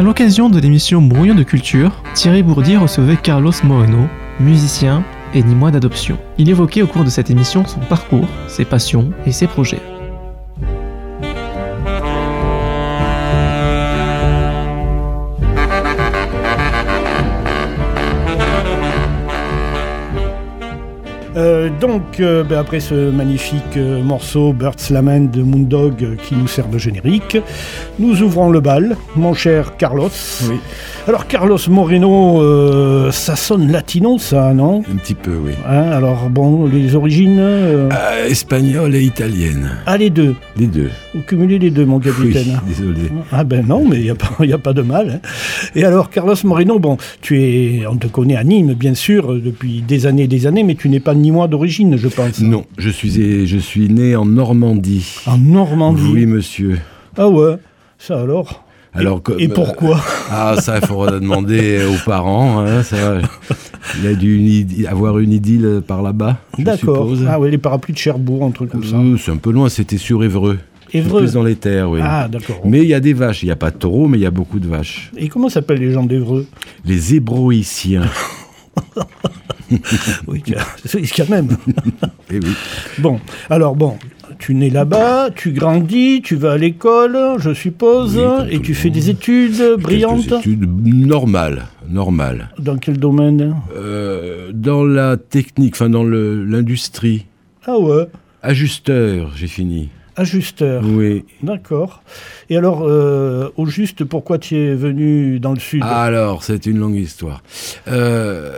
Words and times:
À 0.00 0.02
l'occasion 0.02 0.48
de 0.48 0.58
l'émission 0.58 1.02
Brouillon 1.02 1.34
de 1.34 1.42
culture, 1.42 2.02
Thierry 2.14 2.42
Bourdier 2.42 2.78
recevait 2.78 3.18
Carlos 3.18 3.52
Moreno, 3.64 4.08
musicien 4.40 5.04
et 5.34 5.42
nîmois 5.42 5.70
d'adoption. 5.70 6.16
Il 6.38 6.48
évoquait 6.48 6.80
au 6.80 6.86
cours 6.86 7.04
de 7.04 7.10
cette 7.10 7.28
émission 7.28 7.66
son 7.66 7.80
parcours, 7.80 8.26
ses 8.48 8.64
passions 8.64 9.10
et 9.26 9.32
ses 9.32 9.46
projets. 9.46 9.82
Euh, 21.36 21.68
donc, 21.80 22.18
euh, 22.18 22.42
ben, 22.42 22.58
après 22.58 22.80
ce 22.80 23.10
magnifique 23.10 23.76
euh, 23.76 24.02
morceau 24.02 24.52
Bird's 24.52 24.90
Lament 24.90 25.30
de 25.30 25.42
Moondog 25.42 26.16
qui 26.26 26.34
nous 26.34 26.48
sert 26.48 26.66
de 26.66 26.76
générique, 26.76 27.38
nous 28.00 28.20
ouvrons 28.22 28.50
le 28.50 28.60
bal, 28.60 28.96
mon 29.14 29.32
cher 29.32 29.76
Carlos. 29.76 30.08
Oui. 30.48 30.56
Alors, 31.06 31.26
Carlos 31.28 31.58
Moreno, 31.68 33.10
ça 33.10 33.34
sonne 33.34 33.72
latino, 33.72 34.18
ça, 34.18 34.52
non? 34.52 34.82
Un 34.92 34.96
petit 34.96 35.14
peu, 35.14 35.32
oui. 35.44 35.52
Hein, 35.66 35.90
Alors, 35.92 36.28
bon, 36.28 36.66
les 36.66 36.94
origines 36.94 37.42
espagnole 38.28 38.94
et 38.94 39.02
italienne. 39.02 39.70
Ah, 39.86 39.96
les 39.96 40.10
deux. 40.10 40.34
Les 40.56 40.66
deux. 40.66 40.90
Vous 41.14 41.22
cumulez 41.22 41.58
les 41.58 41.70
deux, 41.70 41.84
mon 41.86 41.96
Oui, 41.96 42.02
capitaine. 42.04 42.60
désolé. 42.68 43.10
Ah 43.32 43.44
ben 43.44 43.64
non, 43.66 43.84
mais 43.88 43.96
il 43.96 44.02
n'y 44.04 44.10
a, 44.10 44.14
pas- 44.14 44.44
y 44.44 44.52
a 44.52 44.58
pas 44.58 44.72
de 44.72 44.82
mal. 44.82 45.20
hein. 45.24 45.28
Et 45.74 45.84
alors, 45.84 46.10
Carlos 46.10 46.34
Moreno, 46.44 46.78
bon, 46.78 46.96
tu 47.22 47.42
es, 47.42 47.86
on 47.90 47.96
te 47.96 48.06
connaît 48.06 48.36
à 48.36 48.44
Nîmes, 48.44 48.74
bien 48.74 48.94
sûr, 48.94 49.34
depuis 49.34 49.82
des 49.86 50.06
années 50.06 50.24
et 50.24 50.28
des 50.28 50.46
années, 50.46 50.62
mais 50.64 50.74
tu 50.74 50.88
n'es 50.90 51.00
pas 51.00 51.14
nîmois 51.20 51.48
d'origine, 51.48 51.96
je 51.96 52.08
pense. 52.08 52.40
Non, 52.40 52.64
je 52.78 52.90
suis, 52.90 53.46
je 53.46 53.58
suis 53.58 53.88
né 53.88 54.16
en 54.16 54.24
Normandie. 54.24 55.16
En 55.26 55.38
Normandie. 55.38 56.10
Oui, 56.12 56.26
monsieur. 56.26 56.78
Ah 57.16 57.28
ouais, 57.28 57.56
ça 57.98 58.20
alors? 58.20 58.64
Alors, 58.92 59.22
Et 59.38 59.46
pourquoi? 59.48 60.00
Ah, 60.32 60.56
ça, 60.60 60.78
il 60.80 60.86
faudra 60.86 61.12
demander 61.18 61.80
aux 61.84 62.04
parents. 62.04 62.60
hein, 62.60 62.82
ça, 62.82 63.18
il 64.00 64.06
a 64.06 64.14
dû 64.14 64.36
une 64.38 64.86
avoir 64.86 65.18
une 65.18 65.32
idylle 65.32 65.82
par 65.86 66.02
là-bas, 66.02 66.38
D'accord. 66.58 67.08
Ah 67.28 67.38
oui, 67.40 67.50
les 67.50 67.58
parapluies 67.58 67.94
de 67.94 67.98
Cherbourg, 67.98 68.44
un 68.44 68.50
truc 68.50 68.70
comme 68.70 68.84
ça. 68.84 68.96
Euh, 68.96 69.16
C'est 69.16 69.30
un 69.32 69.36
peu 69.36 69.50
loin, 69.52 69.68
c'était 69.68 69.96
sur 69.96 70.22
Évreux. 70.24 70.58
Évreux. 70.92 71.20
Plus 71.22 71.34
dans 71.34 71.44
les 71.44 71.54
terres, 71.54 71.88
oui. 71.90 72.00
Ah 72.02 72.26
d'accord. 72.28 72.62
Mais 72.64 72.80
il 72.82 72.88
y 72.88 72.94
a 72.94 73.00
des 73.00 73.12
vaches. 73.12 73.44
Il 73.44 73.46
n'y 73.46 73.52
a 73.52 73.56
pas 73.56 73.70
de 73.70 73.76
taureaux, 73.76 74.08
mais 74.08 74.18
il 74.18 74.22
y 74.22 74.26
a 74.26 74.30
beaucoup 74.32 74.58
de 74.58 74.66
vaches. 74.66 75.12
Et 75.16 75.28
comment 75.28 75.48
s'appellent 75.48 75.78
les 75.78 75.92
gens 75.92 76.02
d'Evreux 76.04 76.46
Les 76.84 77.14
Hébroïciens. 77.14 78.02
Oui, 80.26 80.42
c'est 80.84 81.02
quand 81.02 81.28
même. 81.28 81.56
Eh 82.30 82.38
oui. 82.38 82.50
Bon, 82.98 83.20
alors 83.48 83.76
bon, 83.76 83.96
tu 84.38 84.54
nais 84.54 84.70
là-bas, 84.70 85.30
tu 85.34 85.52
grandis, 85.52 86.22
tu 86.24 86.34
vas 86.34 86.52
à 86.52 86.56
l'école, 86.58 87.16
je 87.38 87.54
suppose, 87.54 88.16
Oui, 88.18 88.48
et 88.50 88.60
tu 88.60 88.74
fais 88.74 88.90
des 88.90 89.10
études 89.10 89.76
brillantes. 89.78 90.26
Quelques 90.28 90.40
études 90.46 90.68
normales. 90.84 91.66
Normales. 91.88 92.50
Dans 92.58 92.78
quel 92.78 92.98
domaine? 92.98 93.54
Euh, 93.76 94.50
dans 94.52 94.84
la 94.84 95.16
technique, 95.16 95.74
enfin 95.74 95.90
dans 95.90 96.04
l'industrie. 96.04 97.26
Ah 97.66 97.78
ouais, 97.78 98.06
Ajusteur, 98.42 99.32
j'ai 99.36 99.48
fini. 99.48 99.90
Ajusteur. 100.20 100.82
Oui. 100.84 101.24
D'accord. 101.42 102.02
Et 102.48 102.56
alors, 102.56 102.82
euh, 102.86 103.48
au 103.56 103.66
juste, 103.66 104.04
pourquoi 104.04 104.38
tu 104.38 104.56
es 104.56 104.74
venu 104.74 105.40
dans 105.40 105.52
le 105.52 105.60
sud? 105.60 105.82
Alors, 105.84 106.44
c'est 106.44 106.66
une 106.66 106.78
longue 106.78 106.96
histoire. 106.96 107.42
Euh, 107.88 108.52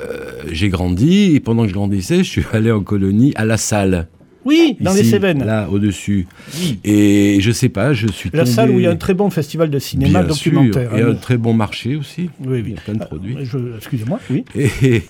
j'ai 0.50 0.68
grandi 0.68 1.34
et 1.34 1.40
pendant 1.40 1.62
que 1.62 1.68
je 1.68 1.74
grandissais, 1.74 2.18
je 2.18 2.22
suis 2.28 2.44
allé 2.52 2.70
en 2.70 2.82
colonie 2.82 3.32
à 3.36 3.44
la 3.44 3.56
salle. 3.56 4.08
Oui, 4.44 4.76
dans 4.80 4.92
les 4.92 5.04
Cévennes. 5.04 5.44
Là, 5.44 5.68
au-dessus. 5.70 6.26
Oui. 6.58 6.80
Et 6.82 7.38
je 7.40 7.52
sais 7.52 7.68
pas, 7.68 7.92
je 7.92 8.08
suis 8.08 8.28
La 8.32 8.40
tombé- 8.42 8.50
salle 8.50 8.70
où 8.70 8.80
il 8.80 8.82
y 8.82 8.86
a 8.88 8.90
un 8.90 8.96
très 8.96 9.14
bon 9.14 9.30
festival 9.30 9.70
de 9.70 9.78
cinéma 9.78 10.18
Bien 10.24 10.28
documentaire. 10.28 10.90
sûr, 10.90 10.98
et 10.98 11.02
hein. 11.02 11.10
un 11.10 11.14
très 11.14 11.36
bon 11.36 11.52
marché 11.54 11.94
aussi. 11.94 12.28
Oui, 12.44 12.58
Il 12.58 12.64
oui. 12.64 12.70
y 12.72 12.74
a 12.74 12.80
plein 12.80 12.94
de 12.94 13.04
produits. 13.04 13.36
Euh, 13.36 13.44
je- 13.44 13.76
Excusez-moi, 13.76 14.18
oui. 14.30 14.44
Et, 14.56 15.02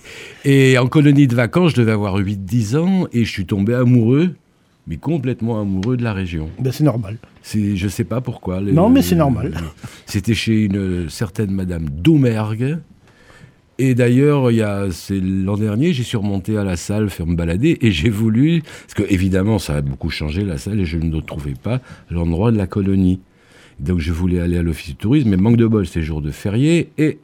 et 0.45 0.77
en 0.77 0.85
colonie 0.85 1.25
de 1.25 1.33
vacances, 1.33 1.71
je 1.71 1.77
devais 1.77 1.93
avoir 1.93 2.15
8-10 2.19 2.77
ans 2.77 3.07
et 3.11 3.25
je 3.25 3.31
suis 3.31 3.47
tombé 3.47 3.73
amoureux, 3.73 4.35
mais 4.87 4.97
complètement 4.97 5.59
amoureux 5.61 5.97
de 5.97 6.03
la 6.03 6.13
région. 6.13 6.49
Ben, 6.59 6.71
c'est 6.71 6.83
normal. 6.83 7.17
C'est, 7.41 7.75
je 7.75 7.87
sais 7.87 8.03
pas 8.03 8.21
pourquoi. 8.21 8.59
le- 8.61 8.71
Non, 8.73 8.89
mais 8.89 9.01
c'est 9.01 9.15
normal. 9.15 9.53
C'était 10.05 10.33
chez 10.33 10.63
une 10.65 11.09
certaine 11.09 11.51
Madame 11.51 11.87
Domergue. 11.89 12.79
Et 13.79 13.95
d'ailleurs, 13.95 14.51
il 14.51 14.57
y 14.57 14.61
a, 14.61 14.87
c'est 14.91 15.19
l'an 15.19 15.57
dernier, 15.57 15.93
j'ai 15.93 16.03
surmonté 16.03 16.57
à 16.57 16.63
la 16.63 16.75
salle 16.75 17.09
faire 17.09 17.25
me 17.25 17.35
balader 17.35 17.77
et 17.81 17.91
j'ai 17.91 18.09
voulu, 18.11 18.61
parce 18.61 18.93
que 18.93 19.11
évidemment, 19.11 19.57
ça 19.57 19.75
a 19.75 19.81
beaucoup 19.81 20.11
changé 20.11 20.43
la 20.45 20.59
salle 20.59 20.79
et 20.79 20.85
je 20.85 20.97
ne 20.99 21.09
le 21.13 21.21
trouvais 21.23 21.55
pas 21.55 21.81
l'endroit 22.11 22.51
de 22.51 22.57
la 22.57 22.67
colonie. 22.67 23.19
Donc 23.79 23.99
je 23.99 24.11
voulais 24.13 24.39
aller 24.39 24.57
à 24.57 24.61
l'office 24.61 24.89
du 24.89 24.95
tourisme, 24.95 25.29
mais 25.31 25.37
manque 25.37 25.57
de 25.57 25.65
bol, 25.65 25.87
c'est 25.87 26.03
jour 26.03 26.21
de 26.21 26.29
férié 26.29 26.91
et 26.99 27.17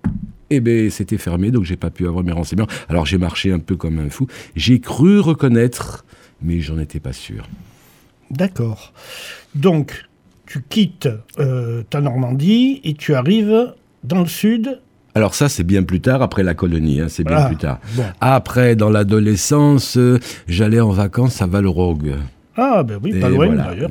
eh 0.50 0.59
ben, 0.59 0.90
c'était 0.90 1.20
fermé, 1.20 1.52
donc 1.52 1.66
j'ai 1.66 1.76
pas 1.78 1.91
pu 1.91 2.08
avoir 2.08 2.24
mes 2.26 2.31
renseignements. 2.31 2.68
Alors 2.90 3.06
j'ai 3.06 3.20
marché 3.20 3.52
un 3.52 3.59
peu 3.59 3.76
comme 3.76 4.00
un 4.00 4.09
fou. 4.09 4.26
J'ai 4.56 4.80
cru 4.80 5.20
reconnaître, 5.20 6.03
mais 6.41 6.59
j'en 6.61 6.79
étais 6.79 7.00
pas 7.00 7.13
sûr. 7.13 7.47
D'accord. 8.31 8.94
Donc, 9.55 10.05
tu 10.45 10.61
quittes 10.67 11.09
euh, 11.39 11.83
ta 11.89 12.01
Normandie 12.01 12.81
et 12.83 12.94
tu 12.94 13.13
arrives 13.16 13.73
dans 14.03 14.19
le 14.22 14.27
sud. 14.27 14.79
Alors 15.16 15.33
ça, 15.35 15.49
c'est 15.49 15.63
bien 15.63 15.83
plus 15.83 16.01
tard, 16.01 16.22
après 16.22 16.44
la 16.44 16.53
colonie, 16.53 17.01
hein, 17.01 17.07
c'est 17.09 17.23
bien 17.23 17.38
Ah, 17.38 17.47
plus 17.47 17.57
tard. 17.57 17.79
bon. 17.95 18.05
Après, 18.22 18.75
dans 18.75 18.89
l'adolescence, 18.89 19.97
euh, 19.97 20.19
j'allais 20.47 20.79
en 20.79 20.91
vacances 20.91 21.41
à 21.41 21.47
Valrogue. 21.47 22.16
Ah, 22.62 22.84
ben 22.84 23.00
oui, 23.02 23.20
pas 23.20 23.30
loin 23.30 23.46
voilà, 23.47 23.64
d'ailleurs. 23.74 23.90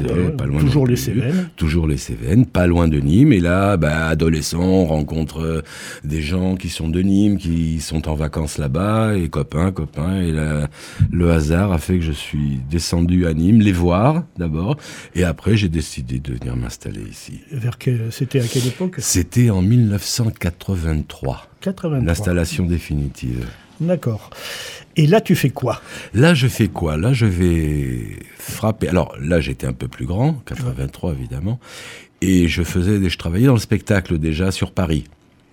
Toujours 0.60 0.86
les. 0.86 0.96
Cévennes. 0.96 1.48
Toujours 1.56 1.86
les 1.86 1.96
Cévennes, 1.96 2.44
pas 2.46 2.66
loin 2.66 2.86
de 2.88 2.98
Nîmes. 3.00 3.32
Et 3.32 3.40
là, 3.40 3.76
bah, 3.76 4.08
adolescent, 4.08 4.60
on 4.60 4.84
rencontre 4.84 5.40
euh, 5.40 5.62
des 6.04 6.20
gens 6.22 6.56
qui 6.56 6.68
sont 6.68 6.88
de 6.88 7.00
Nîmes, 7.00 7.38
qui 7.38 7.80
sont 7.80 8.08
en 8.08 8.14
vacances 8.14 8.58
là-bas, 8.58 9.16
et 9.16 9.28
copains, 9.28 9.72
copains. 9.72 10.20
Et 10.20 10.32
là, 10.32 10.68
le 11.10 11.30
hasard 11.30 11.72
a 11.72 11.78
fait 11.78 11.98
que 11.98 12.04
je 12.04 12.12
suis 12.12 12.60
descendu 12.70 13.26
à 13.26 13.34
Nîmes, 13.34 13.60
les 13.60 13.72
voir 13.72 14.24
d'abord. 14.36 14.76
Et 15.14 15.24
après, 15.24 15.56
j'ai 15.56 15.68
décidé 15.68 16.18
de 16.18 16.34
venir 16.34 16.56
m'installer 16.56 17.02
ici. 17.10 17.40
Vers 17.52 17.78
que- 17.78 18.10
C'était 18.10 18.40
à 18.40 18.44
quelle 18.46 18.66
époque? 18.66 18.96
C'était 18.98 19.50
en 19.50 19.62
1983, 19.62 21.46
83. 21.60 22.00
l'installation 22.06 22.66
définitive. 22.66 23.46
D'accord. 23.80 24.30
Et 24.96 25.06
là, 25.06 25.20
tu 25.20 25.36
fais 25.36 25.50
quoi? 25.50 25.80
Là, 26.12 26.34
je 26.34 26.48
fais 26.48 26.68
quoi? 26.68 26.96
Là, 26.96 27.12
je 27.12 27.26
vais 27.26 28.18
frapper. 28.36 28.88
Alors 28.88 29.14
là, 29.20 29.40
j'étais 29.40 29.66
un 29.66 29.72
peu 29.72 29.88
plus 29.88 30.06
grand, 30.06 30.42
83 30.46 31.12
évidemment, 31.12 31.60
et 32.20 32.48
je 32.48 32.62
faisais, 32.62 33.08
je 33.08 33.18
travaillais 33.18 33.46
dans 33.46 33.54
le 33.54 33.60
spectacle 33.60 34.18
déjà 34.18 34.50
sur 34.50 34.72
Paris. 34.72 35.04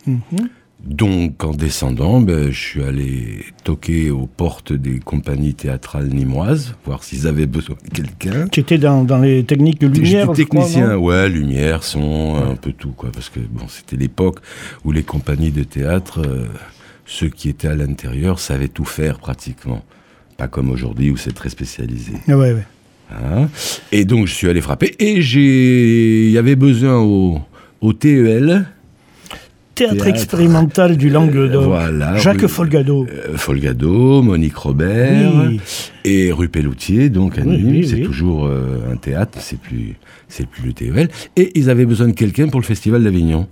Mhm. 0.08 0.50
Donc, 0.84 1.44
en 1.44 1.52
descendant, 1.52 2.22
ben, 2.22 2.52
je 2.52 2.60
suis 2.60 2.84
allé 2.84 3.46
toquer 3.64 4.12
aux 4.12 4.28
portes 4.28 4.72
des 4.72 5.00
compagnies 5.00 5.56
théâtrales 5.56 6.10
nîmoises, 6.10 6.76
voir 6.86 7.04
s'ils 7.04 7.28
avaient 7.28 7.48
besoin 7.48 7.76
de 7.86 7.90
quelqu'un. 7.90 8.48
Tu 8.50 8.60
étais 8.60 8.78
dans, 8.78 9.04
dans 9.04 9.18
les 9.18 9.44
techniques 9.46 9.80
de 9.80 9.88
lumière 9.88 10.24
crois, 10.24 10.36
technicien, 10.36 10.90
non? 10.90 10.98
Ouais, 10.98 11.28
lumière, 11.28 11.84
son, 11.84 12.36
un 12.36 12.56
peu 12.56 12.72
tout, 12.72 12.92
quoi, 12.92 13.10
parce 13.12 13.30
que 13.30 13.40
bon, 13.40 13.68
c'était 13.68 13.96
l'époque 13.96 14.40
où 14.84 14.92
les 14.92 15.02
compagnies 15.02 15.52
de 15.52 15.64
théâtre, 15.64 16.22
euh, 16.24 16.46
ceux 17.06 17.30
qui 17.30 17.50
étaient 17.50 17.68
à 17.68 17.76
l'intérieur 17.76 18.40
savaient 18.40 18.68
tout 18.68 18.86
faire 18.86 19.20
pratiquement. 19.20 19.84
Pas 20.38 20.48
comme 20.48 20.70
aujourd'hui 20.70 21.10
où 21.12 21.18
c'est 21.18 21.34
très 21.34 21.50
spécialisé. 21.50 22.14
Ah 22.28 22.38
ouais, 22.38 22.54
ouais. 22.54 22.66
Hein? 23.12 23.48
Et 23.92 24.04
donc 24.06 24.26
je 24.28 24.34
suis 24.34 24.50
allé 24.50 24.62
frapper 24.62 24.96
et 25.00 25.22
j'ai, 25.22 26.26
il 26.26 26.32
y 26.32 26.38
avait 26.40 26.56
besoin 26.56 26.98
au, 27.00 27.40
au 27.82 27.94
TEL, 27.94 28.66
Théâtre, 29.76 29.94
Théâtre. 29.94 30.08
expérimental 30.08 30.98
du 30.98 31.10
Languedoc. 31.10 31.64
voilà, 31.66 32.18
Jacques 32.18 32.48
Folgado. 32.48 33.06
euh, 33.10 33.38
Folgado, 33.38 34.22
Monique 34.22 34.56
Robert 34.56 35.34
Oui. 35.50 35.60
et 36.06 36.32
rue 36.32 36.48
Pelletier, 36.50 37.10
donc 37.10 37.38
à 37.38 37.42
Oui, 37.44 37.62
Nîmes, 37.62 37.84
c'est 37.84 38.00
toujours 38.02 38.46
euh, 38.48 38.80
un 38.92 38.96
théâtre, 38.96 39.38
c'est 39.42 39.60
plus, 39.60 39.96
c'est 40.30 40.48
plus 40.48 40.66
le 40.68 40.74
TEL. 40.74 41.10
Et 41.36 41.52
ils 41.60 41.70
avaient 41.70 41.86
besoin 41.86 42.08
de 42.08 42.14
quelqu'un 42.14 42.48
pour 42.48 42.60
le 42.62 42.66
Festival 42.66 43.04
d'Avignon. 43.04 43.48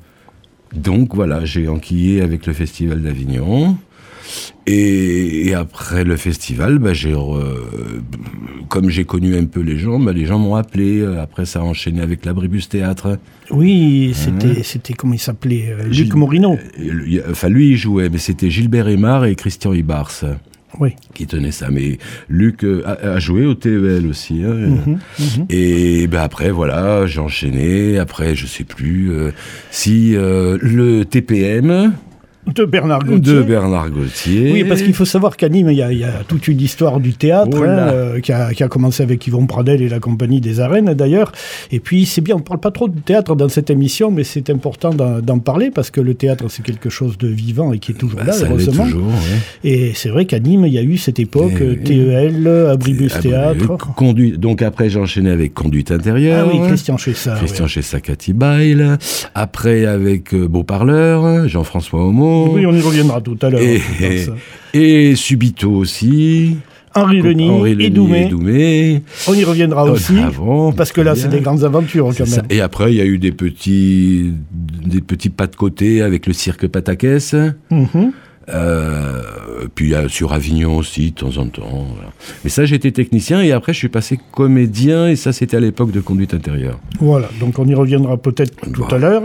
Donc 0.73 1.15
voilà, 1.15 1.45
j'ai 1.45 1.67
enquillé 1.67 2.21
avec 2.21 2.45
le 2.47 2.53
Festival 2.53 3.01
d'Avignon. 3.01 3.77
Et, 4.65 5.47
et 5.47 5.53
après 5.53 6.05
le 6.05 6.15
festival, 6.15 6.79
bah, 6.79 6.93
j'ai, 6.93 7.13
euh, 7.13 7.99
comme 8.69 8.89
j'ai 8.89 9.03
connu 9.03 9.35
un 9.35 9.43
peu 9.45 9.59
les 9.59 9.77
gens, 9.77 9.99
bah, 9.99 10.13
les 10.13 10.25
gens 10.25 10.39
m'ont 10.39 10.55
appelé. 10.55 10.99
Euh, 11.01 11.21
Après, 11.21 11.45
ça 11.45 11.59
a 11.59 11.63
enchaîné 11.63 12.01
avec 12.01 12.23
l'Abribus 12.25 12.69
Théâtre. 12.69 13.19
Oui, 13.51 14.13
c'était, 14.15 14.63
c'était 14.63 14.93
comment 14.93 15.13
il 15.13 15.19
s'appelait 15.19 15.75
euh, 15.77 15.83
Luc 15.83 15.93
Gilles- 15.93 16.15
Morino. 16.15 16.53
A- 16.53 17.29
Enfin, 17.31 17.49
lui, 17.49 17.71
il 17.71 17.77
jouait, 17.77 18.09
mais 18.09 18.17
c'était 18.17 18.49
Gilbert 18.49 18.87
Aymar 18.87 19.25
et 19.25 19.35
Christian 19.35 19.73
Ibars 19.73 20.23
Oui. 20.79 20.95
qui 21.13 21.27
tenaient 21.27 21.51
ça. 21.51 21.69
Mais 21.69 21.97
Luc 22.29 22.63
euh, 22.63 22.81
a, 22.85 22.91
a 23.15 23.19
joué 23.19 23.45
au 23.45 23.53
TEL 23.53 24.07
aussi. 24.07 24.43
hein. 24.43 24.53
Mhm, 24.53 24.99
mhm. 25.19 25.45
Et 25.49 26.07
ben 26.07 26.21
après, 26.21 26.51
voilà, 26.51 27.05
j'ai 27.05 27.19
enchaîné. 27.19 27.97
Après, 27.99 28.35
je 28.35 28.47
sais 28.47 28.63
plus 28.63 29.11
euh, 29.11 29.31
si 29.71 30.15
euh, 30.15 30.57
le 30.61 31.05
TPM, 31.05 31.93
de 32.47 32.65
Bernard 32.65 33.03
Gauthier. 33.05 33.19
De 33.35 33.41
Bernard 33.43 33.89
Gauthier. 33.89 34.51
Oui, 34.51 34.63
parce 34.65 34.81
qu'il 34.81 34.93
faut 34.93 35.05
savoir 35.05 35.37
qu'à 35.37 35.47
Nîmes, 35.49 35.69
il 35.71 35.77
y, 35.77 35.81
a, 35.81 35.91
il 35.91 35.99
y, 35.99 36.03
a 36.03 36.23
toute 36.27 36.47
une 36.47 36.59
histoire 36.59 36.99
du 36.99 37.13
théâtre 37.13 37.57
Oh 37.59 37.63
hein, 37.63 37.67
euh, 37.93 38.19
qui, 38.19 38.31
a, 38.31 38.53
qui 38.53 38.63
a 38.63 38.67
commencé 38.67 39.01
avec 39.01 39.25
Yvon 39.25 39.45
Pradel 39.47 39.81
et 39.81 39.87
la 39.89 39.99
compagnie 39.99 40.41
des 40.41 40.59
arènes 40.59 40.93
d'ailleurs. 40.93 41.31
Et 41.71 41.79
puis 41.79 42.05
c'est 42.05 42.21
bien, 42.21 42.35
on 42.35 42.39
ne 42.39 42.43
parle 42.43 42.59
pas 42.59 42.71
trop 42.71 42.87
de 42.89 42.99
théâtre 42.99 43.35
dans 43.35 43.47
cette 43.49 43.69
émission, 43.69 44.11
mais 44.11 44.23
c'est 44.23 44.49
important 44.49 44.91
d'en 44.93 45.39
parler 45.39 45.71
parce 45.71 45.89
que 45.89 46.01
le 46.01 46.13
théâtre 46.15 46.45
c'est 46.49 46.63
quelque 46.63 46.89
chose 46.89 47.17
de 47.17 47.27
vivant 47.27 47.71
et 47.73 47.79
qui 47.79 47.91
est 47.93 47.95
toujours 47.95 48.19
Bah, 48.19 48.25
là, 48.27 48.33
ça 48.33 48.45
heureusement. 48.49 48.83
toujours, 48.85 49.07
ouais. 49.07 49.69
Et 49.69 49.93
c'est 49.95 50.09
vrai 50.09 50.25
qu'à 50.25 50.39
Nîmes, 50.39 50.65
il 50.65 50.73
y 50.73 50.77
a 50.77 50.83
eu 50.83 50.97
cette 50.97 51.19
époque 51.19 51.53
Et- 51.59 51.63
euh, 51.63 51.75
TEL, 51.83 52.47
Abribus 52.71 53.13
Ah, 53.15 53.19
Théâtre. 53.19 53.67
bah, 53.67 53.77
conduit- 53.95 54.37
donc 54.37 54.61
après, 54.61 54.89
j'ai 54.89 54.99
enchaîné 54.99 55.29
avec 55.29 55.53
Conduite 55.53 55.91
intérieure. 55.91 56.47
Ah 56.49 56.53
oui. 56.53 56.67
Christian 56.67 56.97
Chessard. 56.97 57.37
Christian 57.37 57.65
oui. 57.65 57.69
chez 57.71 57.81
Sakati 57.81 58.33
Bail. 58.33 58.85
Après, 59.33 59.85
avec 59.85 60.33
euh, 60.33 60.47
Beau 60.47 60.63
Parleur, 60.63 61.47
Jean-François 61.47 62.03
Homo. 62.05 62.32
Oui, 62.53 62.65
on 62.65 62.73
y 62.73 62.81
reviendra 62.81 63.21
tout 63.21 63.37
à 63.41 63.49
l'heure. 63.49 63.61
Et, 63.61 63.79
pense. 64.25 64.35
et 64.73 65.15
Subito 65.15 65.71
aussi. 65.71 66.57
Henri 66.95 67.21
Leni 67.21 67.49
Henri 67.49 67.75
et 67.79 67.89
Doumé. 67.89 68.25
Doumé. 68.25 69.01
On 69.27 69.33
y 69.33 69.43
reviendra 69.43 69.85
Oh, 69.87 69.93
aussi. 69.93 70.17
avant, 70.19 70.71
Parce 70.71 70.91
que 70.91 71.01
là, 71.01 71.15
c'est 71.15 71.27
des 71.27 71.39
grandes 71.39 71.63
aventures 71.63 72.05
quand 72.05 72.13
C'est 72.13 72.25
ça. 72.27 72.41
même. 72.43 72.51
Et 72.51 72.61
après, 72.61 72.93
il 72.93 72.97
y 72.97 73.01
a 73.01 73.05
eu 73.05 73.17
des 73.17 73.31
petits, 73.31 74.31
des 74.85 75.01
petits 75.01 75.29
pas 75.29 75.47
de 75.47 75.55
côté 75.55 76.03
avec 76.03 76.27
le 76.27 76.33
cirque 76.33 76.67
Patakès. 76.67 77.33
Mhm. 77.71 78.11
Euh, 78.49 79.21
puis 79.73 79.93
euh, 79.93 80.07
sur 80.07 80.33
Avignon 80.33 80.77
aussi, 80.77 81.11
de 81.11 81.15
temps 81.15 81.37
en 81.37 81.47
temps. 81.47 81.85
voilà. 81.93 82.11
Mais 82.43 82.49
ça, 82.49 82.65
j'étais 82.65 82.91
technicien 82.91 83.41
et 83.41 83.51
après, 83.51 83.73
je 83.73 83.77
suis 83.79 83.89
passé 83.89 84.19
comédien 84.31 85.07
et 85.07 85.15
ça, 85.15 85.33
c'était 85.33 85.57
à 85.57 85.59
l'époque 85.59 85.91
de 85.91 86.01
conduite 86.01 86.33
intérieure. 86.33 86.79
Voilà, 86.99 87.29
donc 87.39 87.59
on 87.59 87.67
y 87.67 87.73
reviendra 87.75 88.17
peut-être 88.17 88.55
tout 88.71 88.85
à 88.89 88.97
l'heure. 88.97 89.23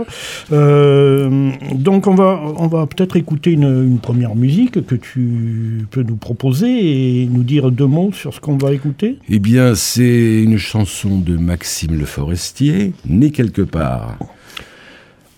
Euh, 0.51 1.51
donc 1.73 2.07
on 2.07 2.15
va, 2.15 2.41
on 2.57 2.67
va 2.67 2.85
peut-être 2.87 3.15
écouter 3.15 3.51
une, 3.51 3.83
une 3.85 3.99
première 3.99 4.35
musique 4.35 4.85
que 4.85 4.95
tu 4.95 5.85
peux 5.91 6.03
nous 6.03 6.15
proposer 6.15 7.23
et 7.23 7.25
nous 7.25 7.43
dire 7.43 7.71
deux 7.71 7.85
mots 7.87 8.11
sur 8.13 8.33
ce 8.33 8.39
qu'on 8.39 8.57
va 8.57 8.71
écouter. 8.73 9.17
Eh 9.29 9.39
bien, 9.39 9.75
c'est 9.75 10.43
une 10.43 10.57
chanson 10.57 11.19
de 11.19 11.35
Maxime 11.37 11.97
Le 11.97 12.05
Forestier, 12.05 12.93
Né 13.05 13.31
quelque 13.31 13.61
part. 13.61 14.17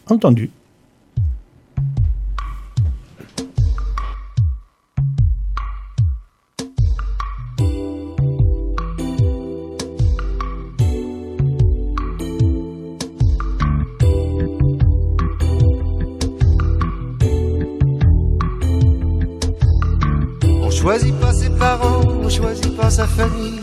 Entendu. 0.08 0.50
Sa 22.92 23.08
famille. 23.08 23.60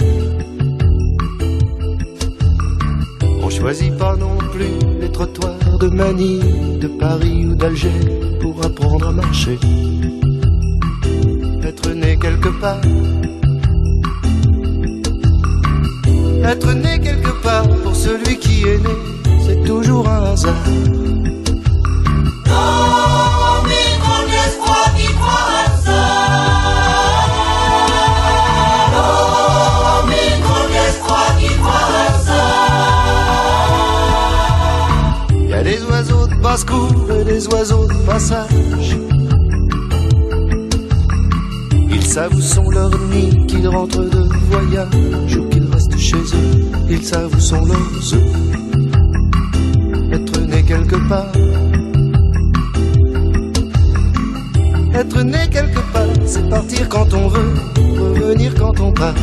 On 3.43 3.51
choisit 3.51 3.95
pas 3.99 4.17
non 4.17 4.39
plus 4.53 4.73
les 5.03 5.13
trottoirs 5.13 5.79
de 5.79 5.89
Manille, 5.89 6.79
de 6.81 6.89
Paris 6.89 7.45
ou 7.45 7.55
d'Alger 7.55 8.01
pour 8.41 8.65
apprendre 8.65 9.09
à 9.09 9.13
marcher. 9.13 9.59
Être 11.63 11.91
né 11.91 12.17
quelque 12.17 12.49
part. 12.49 12.81
Être 16.53 16.73
né 16.73 16.99
quelque 16.99 17.35
part 17.43 17.69
pour 17.83 17.95
celui 17.95 18.39
qui 18.39 18.63
est 18.63 18.79
né, 18.79 18.97
c'est 19.45 19.63
toujours 19.65 20.09
un 20.09 20.33
hasard. 20.33 20.65
Basse-cour 36.59 37.13
et 37.13 37.25
des 37.25 37.47
oiseaux 37.49 37.87
de 37.87 38.07
passage. 38.07 38.97
Ils 41.91 42.05
savent 42.05 42.35
où 42.35 42.41
sont 42.41 42.69
leurs 42.71 42.99
nids, 43.11 43.47
qu'ils 43.47 43.69
rentrent 43.69 44.05
de 44.05 44.29
voyage 44.51 45.37
ou 45.37 45.49
qu'ils 45.51 45.67
restent 45.73 45.99
chez 45.99 46.17
eux. 46.17 46.71
Ils 46.91 47.05
savent 47.05 47.35
où 47.35 47.41
sont 47.41 47.65
leurs 47.65 48.15
œufs. 48.15 48.23
Être 50.13 50.41
né 50.41 50.63
quelque 50.65 50.97
part. 51.09 51.33
Être 54.95 55.23
né 55.23 55.49
quelque 55.51 55.81
part, 55.93 56.07
c'est 56.27 56.49
partir 56.49 56.89
quand 56.89 57.13
on 57.15 57.29
veut, 57.29 57.55
revenir 58.01 58.53
quand 58.55 58.81
on 58.81 58.93
part. 58.93 59.15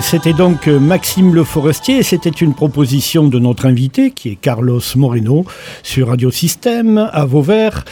C'était 0.00 0.32
donc 0.32 0.68
euh, 0.68 0.78
Maxime 0.78 1.34
Le 1.34 1.44
Forestier 1.44 2.02
c'était 2.02 2.30
une 2.30 2.54
proposition 2.54 3.28
de 3.28 3.38
notre 3.38 3.66
invité 3.66 4.10
qui 4.10 4.30
est 4.30 4.36
Carlos 4.36 4.80
Moreno 4.94 5.44
sur 5.82 6.08
Radio 6.08 6.30
Système 6.30 7.10
à 7.12 7.26
Vauvert. 7.26 7.84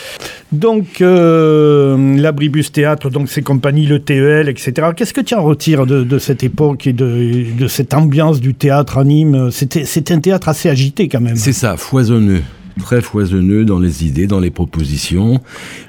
Donc, 0.52 1.00
euh, 1.00 2.16
l'Abribus 2.16 2.72
Théâtre, 2.72 3.10
donc 3.10 3.28
ses 3.28 3.42
compagnies, 3.42 3.86
le 3.86 3.98
TEL, 3.98 4.48
etc. 4.48 4.88
Qu'est-ce 4.96 5.12
que 5.12 5.20
tu 5.20 5.34
en 5.34 5.42
retires 5.42 5.84
de, 5.84 6.18
cette 6.18 6.42
époque 6.42 6.86
et 6.86 6.92
de, 6.92 7.44
de 7.58 7.68
cette 7.68 7.92
ambiance 7.92 8.40
du 8.40 8.54
théâtre 8.54 8.98
à 8.98 9.04
Nîmes 9.04 9.50
c'était 9.50 10.12
un 10.12 10.20
théâtre 10.20 10.48
assez 10.48 10.68
agité 10.68 11.08
quand 11.08 11.20
même. 11.20 11.36
C'est 11.36 11.52
ça, 11.52 11.76
foisonneux. 11.76 12.42
Très 12.80 13.00
foisonneux 13.00 13.64
dans 13.64 13.78
les 13.78 14.04
idées, 14.04 14.26
dans 14.26 14.40
les 14.40 14.50
propositions. 14.50 15.40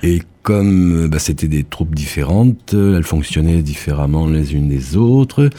Et 0.03 0.21
comme 0.45 1.05
euh, 1.05 1.07
bah, 1.07 1.17
c'était 1.17 1.47
des 1.47 1.63
troupes 1.63 1.95
différentes, 1.95 2.75
euh, 2.75 2.97
elles 2.97 3.03
fonctionnaient 3.03 3.63
différemment 3.63 4.27
les 4.27 4.53
unes 4.53 4.69
des 4.69 4.95
autres. 4.95 5.49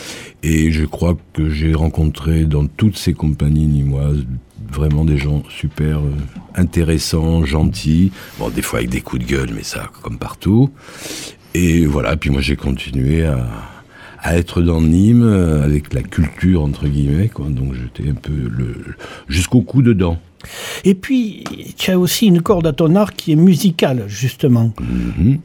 Et 0.45 0.71
je 0.71 0.85
crois 0.85 1.16
que 1.33 1.50
j'ai 1.50 1.75
rencontré 1.75 2.45
dans 2.45 2.66
toutes 2.68 2.97
ces 2.97 3.12
compagnies 3.12 3.66
nîmoises 3.66 4.25
vraiment 4.73 5.04
des 5.04 5.18
gens 5.18 5.42
super 5.49 5.99
euh, 5.99 6.12
intéressants, 6.54 7.45
gentils. 7.45 8.12
Bon, 8.38 8.49
des 8.49 8.62
fois 8.62 8.78
avec 8.78 8.90
des 8.90 9.00
coups 9.00 9.26
de 9.26 9.28
gueule, 9.28 9.50
mais 9.52 9.64
ça, 9.64 9.90
comme 10.02 10.18
partout. 10.18 10.71
Et 11.54 11.85
voilà, 11.85 12.16
puis 12.16 12.30
moi 12.30 12.40
j'ai 12.40 12.56
continué 12.56 13.26
à, 13.26 13.45
être 14.37 14.61
dans 14.61 14.80
Nîmes 14.80 15.23
avec 15.62 15.95
la 15.95 16.02
culture 16.02 16.62
entre 16.62 16.87
guillemets. 16.87 17.30
Donc 17.49 17.75
j'étais 17.75 18.11
un 18.11 18.14
peu 18.14 18.33
jusqu'au 19.28 19.62
cou 19.62 19.83
dedans. 19.83 20.18
Et 20.85 20.95
puis, 20.95 21.45
tu 21.76 21.91
as 21.91 21.99
aussi 21.99 22.26
une 22.26 22.43
corde 22.43 22.67
à 22.67 22.73
ton 22.73 22.95
arc 22.95 23.17
qui 23.17 23.33
est 23.33 23.37
musicale, 23.37 24.05
justement. 24.07 24.73
Mhm. 24.81 25.38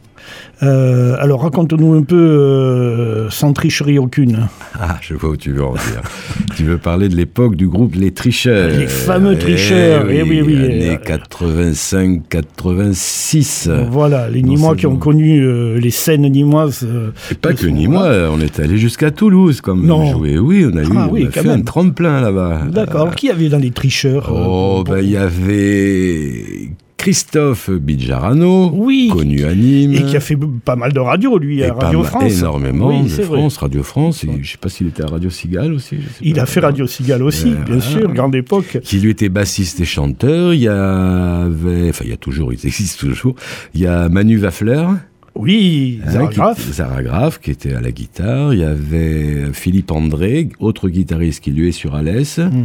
Euh, 0.64 1.16
alors, 1.20 1.42
raconte-nous 1.42 1.94
un 1.96 2.04
peu, 2.04 2.16
euh, 2.16 3.30
sans 3.32 3.52
tricherie 3.54 3.98
aucune. 3.98 4.48
Ah, 4.80 4.98
je 5.02 5.16
vois 5.16 5.32
où 5.32 5.38
tu 5.38 5.52
veux 5.54 5.64
en 5.64 5.72
venir. 5.72 6.02
tu 6.56 6.64
veux 6.66 6.78
parler 6.78 7.10
de 7.10 7.16
l'époque 7.16 7.56
du 7.56 7.68
groupe 7.68 7.96
Les 7.96 8.12
Tricheurs. 8.12 8.70
Les 8.70 8.86
fameux 8.88 9.36
Tricheurs, 9.38 10.06
eh 10.10 10.22
oui, 10.22 10.42
oui. 10.46 10.56
Années 10.56 10.98
85-86. 11.04 13.70
Voilà, 13.90 14.30
les 14.30 14.42
Nîmois 14.42 14.76
qui 14.76 14.88
ont 14.88 14.98
connu 14.98 15.42
euh, 15.44 15.80
les 15.80 15.92
scènes 15.92 16.28
nîmoises. 16.28 16.88
Et 17.32 17.36
pas 17.36 17.54
que 17.54 17.66
Nîmois, 17.68 18.30
on 18.32 18.40
est 18.40 18.60
allé 18.60 18.78
jusqu'à 18.78 19.12
Toulouse 19.12 19.62
comme 19.62 19.86
Non. 19.86 20.12
jouer. 20.12 20.38
Oui, 20.38 20.66
on 20.72 20.78
a 20.78 20.84
eu 20.84 20.88
Ah 20.96 21.08
on 21.10 21.14
oui, 21.14 21.24
a 21.24 21.26
quand 21.32 21.42
fait 21.42 21.50
un 21.50 21.58
même. 21.58 21.64
tremplin 21.66 22.22
là-bas. 22.22 22.62
D'accord. 22.70 23.16
Qui 23.16 23.28
y 23.28 23.32
avait 23.32 23.50
dans 23.50 23.58
les 23.60 23.72
tricheurs 23.72 24.32
Oh, 24.34 24.84
ben 24.88 25.00
il 25.02 25.10
y 25.10 25.18
avait 25.18 26.70
Christophe 27.02 27.72
Bidjarano, 27.72 28.70
Oui. 28.76 29.10
connu 29.12 29.44
à 29.46 29.56
Nîmes. 29.56 29.94
Et 29.94 30.04
qui 30.04 30.16
a 30.16 30.20
fait 30.20 30.38
pas 30.64 30.76
mal 30.76 30.94
de 30.94 31.00
radio, 31.00 31.40
lui, 31.40 31.62
Et 31.62 31.66
à 31.66 31.74
Radio 31.74 32.04
France. 32.04 32.38
Énormément 32.40 32.90
Oui, 32.90 33.04
de 33.10 33.24
vrai. 33.24 33.24
France, 33.40 33.58
Radio 33.58 33.82
France. 33.82 34.24
Et 34.24 34.30
je 34.44 34.52
sais 34.52 34.58
pas 34.60 34.70
s'il 34.70 34.86
était 34.88 35.02
à 35.02 35.08
Radio 35.08 35.32
Cigale 35.32 35.74
aussi. 35.74 35.96
je 36.00 36.02
sais 36.08 36.14
Il 36.22 36.36
pas. 36.36 36.44
a 36.44 36.46
fait 36.46 36.60
Radio 36.60 36.86
Cigale 36.86 37.24
aussi, 37.24 37.50
Euh, 37.54 37.64
bien 37.66 37.80
sûr, 37.80 38.14
grande 38.14 38.36
époque. 38.36 38.78
Qui 38.84 39.00
lui 39.00 39.10
était 39.10 39.30
bassiste 39.30 39.80
et 39.80 39.86
chanteur. 39.86 40.54
Il 40.54 40.60
y 40.62 40.68
avait, 40.68 41.90
enfin 41.90 42.04
il 42.06 42.12
y 42.12 42.14
a 42.14 42.18
toujours, 42.18 42.54
ils 42.54 42.64
existent 42.68 43.08
toujours. 43.08 43.36
Il 43.74 43.82
y 43.82 43.88
a 43.88 44.08
Manu 44.08 44.38
Waffler. 44.40 44.86
Oui, 45.34 46.02
hein, 46.06 46.12
Zara 46.12 46.28
qui- 46.28 46.36
Graff. 46.36 46.72
Zara 46.72 47.02
Graff, 47.02 47.40
qui 47.40 47.50
était 47.50 47.74
à 47.74 47.82
la 47.82 47.92
guitare. 47.92 48.54
Il 48.54 48.60
y 48.60 48.64
avait 48.64 49.46
Philippe 49.54 49.90
André, 49.90 50.50
autre 50.60 50.88
guitariste 50.88 51.44
qui 51.44 51.50
lui 51.50 51.70
est 51.70 51.72
sur 51.72 51.96
Alès. 51.96 52.38
Mhm. 52.38 52.64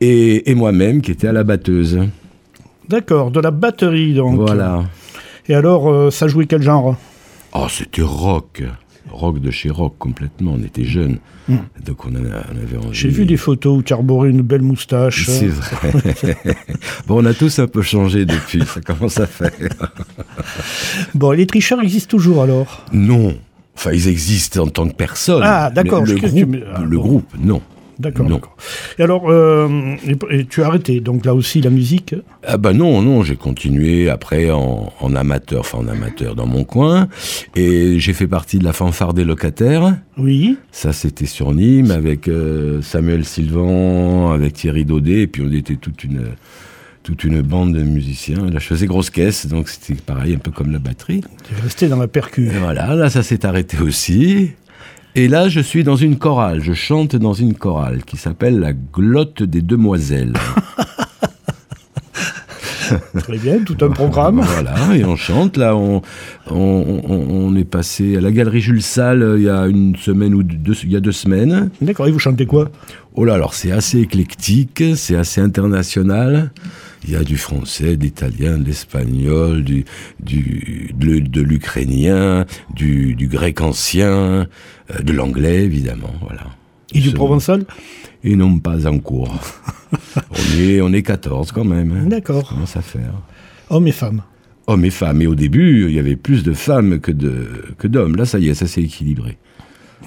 Et, 0.00 0.50
et 0.50 0.54
moi-même 0.56 1.00
qui 1.00 1.12
était 1.12 1.28
à 1.28 1.32
la 1.32 1.44
batteuse. 1.44 2.00
D'accord, 2.88 3.30
de 3.30 3.40
la 3.40 3.50
batterie 3.50 4.14
donc. 4.14 4.36
Voilà. 4.36 4.84
Et 5.48 5.54
alors, 5.54 5.88
euh, 5.90 6.10
ça 6.10 6.28
jouait 6.28 6.46
quel 6.46 6.62
genre? 6.62 6.96
Oh, 7.52 7.66
c'était 7.68 8.02
rock. 8.02 8.62
Rock 9.10 9.38
de 9.40 9.50
chez 9.52 9.70
rock, 9.70 9.94
complètement. 9.98 10.54
On 10.58 10.62
était 10.64 10.84
jeunes. 10.84 11.18
Mm. 11.48 11.56
Donc 11.84 12.04
on, 12.04 12.10
en 12.10 12.16
a- 12.16 12.44
on 12.52 12.56
avait 12.62 12.76
envie. 12.76 12.88
J'ai 12.92 13.08
vu 13.08 13.24
des 13.24 13.36
photos 13.36 13.78
où 13.78 13.82
tu 13.82 13.92
arborais 13.92 14.30
une 14.30 14.42
belle 14.42 14.62
moustache. 14.62 15.26
C'est 15.28 15.46
vrai. 15.46 16.36
bon, 17.06 17.22
on 17.22 17.24
a 17.24 17.32
tous 17.32 17.60
un 17.60 17.68
peu 17.68 17.82
changé 17.82 18.24
depuis. 18.24 18.64
Ça 18.66 18.80
commence 18.80 19.18
à 19.20 19.26
faire. 19.26 19.52
Bon, 21.14 21.30
les 21.30 21.46
tricheurs 21.46 21.80
existent 21.80 22.10
toujours 22.10 22.42
alors? 22.42 22.84
Non. 22.92 23.34
Enfin, 23.76 23.92
ils 23.92 24.08
existent 24.08 24.62
en 24.64 24.68
tant 24.68 24.88
que 24.88 24.94
personne. 24.94 25.42
Ah, 25.44 25.70
d'accord, 25.70 26.02
Le 26.04 26.14
que 26.14 26.26
tu 26.26 26.64
ah, 26.74 26.80
le 26.82 26.96
bon. 26.96 27.02
groupe, 27.02 27.32
non. 27.38 27.60
D'accord. 27.98 28.56
Et 28.98 29.02
alors, 29.02 29.30
euh, 29.30 29.96
et, 30.06 30.16
et 30.38 30.44
tu 30.44 30.62
as 30.62 30.66
arrêté, 30.66 31.00
donc 31.00 31.24
là 31.24 31.34
aussi 31.34 31.62
la 31.62 31.70
musique? 31.70 32.14
Ah 32.46 32.58
bah 32.58 32.74
non, 32.74 33.00
non, 33.00 33.22
j'ai 33.22 33.36
continué 33.36 34.10
après 34.10 34.50
en, 34.50 34.92
en 35.00 35.14
amateur, 35.14 35.60
enfin 35.60 35.78
en 35.78 35.88
amateur 35.88 36.34
dans 36.34 36.46
mon 36.46 36.64
coin, 36.64 37.08
et 37.54 37.98
j'ai 37.98 38.12
fait 38.12 38.28
partie 38.28 38.58
de 38.58 38.64
la 38.64 38.74
fanfare 38.74 39.14
des 39.14 39.24
locataires. 39.24 39.96
Oui. 40.18 40.58
Ça, 40.72 40.92
c'était 40.92 41.26
sur 41.26 41.54
Nîmes 41.54 41.90
avec 41.90 42.28
euh, 42.28 42.82
Samuel 42.82 43.24
Sylvan, 43.24 44.32
avec 44.32 44.52
Thierry 44.52 44.84
Daudet, 44.84 45.22
et 45.22 45.26
puis 45.26 45.42
on 45.46 45.52
était 45.52 45.76
toute 45.76 46.04
une 46.04 46.22
toute 47.02 47.22
une 47.22 47.40
bande 47.40 47.72
de 47.72 47.82
musiciens. 47.82 48.50
Là, 48.50 48.58
je 48.58 48.66
faisais 48.66 48.86
grosse 48.86 49.10
caisse, 49.10 49.46
donc 49.46 49.68
c'était 49.68 49.94
pareil, 49.94 50.34
un 50.34 50.38
peu 50.38 50.50
comme 50.50 50.72
la 50.72 50.80
batterie. 50.80 51.22
Tu 51.48 51.54
es 51.54 51.60
resté 51.62 51.86
dans 51.86 51.98
la 51.98 52.08
percu. 52.08 52.48
Et 52.48 52.58
voilà, 52.58 52.96
là, 52.96 53.08
ça 53.10 53.22
s'est 53.22 53.46
arrêté 53.46 53.78
aussi. 53.78 54.50
Et 55.18 55.28
là, 55.28 55.48
je 55.48 55.60
suis 55.60 55.82
dans 55.82 55.96
une 55.96 56.18
chorale. 56.18 56.60
Je 56.62 56.74
chante 56.74 57.16
dans 57.16 57.32
une 57.32 57.54
chorale 57.54 58.04
qui 58.04 58.18
s'appelle 58.18 58.58
la 58.58 58.74
Glotte 58.74 59.42
des 59.42 59.62
Demoiselles. 59.62 60.34
Très 63.18 63.38
bien, 63.38 63.58
tout 63.64 63.76
un 63.84 63.90
programme. 63.90 64.40
Voilà, 64.46 64.96
et 64.96 65.04
on 65.04 65.16
chante. 65.16 65.56
Là, 65.56 65.76
on, 65.76 66.02
on, 66.50 66.54
on- 67.08 67.26
on 67.46 67.56
est 67.56 67.64
passé 67.64 68.16
à 68.16 68.20
la 68.20 68.30
Galerie 68.32 68.60
Jules 68.60 68.82
Salle 68.82 69.22
euh, 69.22 69.38
il 69.38 69.44
y 69.44 69.48
a 69.48 69.66
une 69.66 69.96
semaine 69.96 70.34
ou 70.34 70.42
deux, 70.42 70.74
il 70.84 70.92
y 70.92 70.96
a 70.96 71.00
deux 71.00 71.12
semaines. 71.12 71.70
D'accord, 71.80 72.06
et 72.06 72.10
vous 72.10 72.18
chantez 72.18 72.46
quoi? 72.46 72.70
Oh 73.14 73.24
là, 73.24 73.34
alors 73.34 73.54
c'est 73.54 73.72
assez 73.72 73.98
éclectique, 74.00 74.82
c'est 74.96 75.16
assez 75.16 75.40
international. 75.40 76.50
Il 77.04 77.12
y 77.12 77.16
a 77.16 77.22
du 77.22 77.36
français, 77.36 77.96
de 77.96 78.02
l'italien, 78.02 78.58
de 78.58 78.64
l'espagnol, 78.64 79.62
du, 79.62 79.84
du, 80.20 80.90
de, 80.94 81.20
de 81.20 81.40
l'ukrainien, 81.40 82.44
du, 82.74 83.14
du 83.14 83.28
grec 83.28 83.60
ancien, 83.60 84.08
euh, 84.08 84.44
de 85.02 85.12
l'anglais 85.12 85.62
évidemment, 85.64 86.12
voilà. 86.20 86.42
Et 86.92 87.00
du 87.00 87.10
provençal 87.12 87.64
Et 88.24 88.36
non 88.36 88.58
pas 88.58 88.86
en 88.86 88.98
cours. 88.98 89.34
on, 90.30 90.58
est, 90.60 90.80
on 90.80 90.92
est 90.92 91.02
14 91.02 91.52
quand 91.52 91.64
même. 91.64 91.92
hein. 91.92 92.06
D'accord. 92.08 92.48
Comment 92.48 92.66
ça 92.66 92.80
faire 92.82 93.12
Hommes 93.70 93.86
et 93.88 93.92
femmes. 93.92 94.22
Hommes 94.68 94.84
et 94.84 94.90
femmes. 94.90 95.22
Et 95.22 95.26
au 95.26 95.34
début, 95.34 95.86
il 95.88 95.94
y 95.94 95.98
avait 95.98 96.16
plus 96.16 96.42
de 96.42 96.52
femmes 96.52 97.00
que 97.00 97.12
de 97.12 97.48
que 97.78 97.86
d'hommes. 97.88 98.16
Là, 98.16 98.24
ça 98.24 98.38
y 98.38 98.48
est, 98.48 98.54
ça 98.54 98.66
s'est 98.66 98.82
équilibré. 98.82 99.38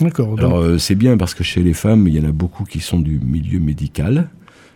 D'accord. 0.02 0.30
donc- 0.30 0.40
Alors 0.40 0.60
euh, 0.60 0.78
c'est 0.78 0.96
bien 0.96 1.18
parce 1.18 1.34
que 1.34 1.44
chez 1.44 1.62
les 1.64 1.74
femmes, 1.74 2.08
il 2.08 2.16
y 2.16 2.20
en 2.20 2.28
a 2.28 2.32
beaucoup 2.32 2.64
qui 2.64 2.80
sont 2.80 3.00
du 3.00 3.20
milieu 3.20 3.60
médical. 3.60 4.30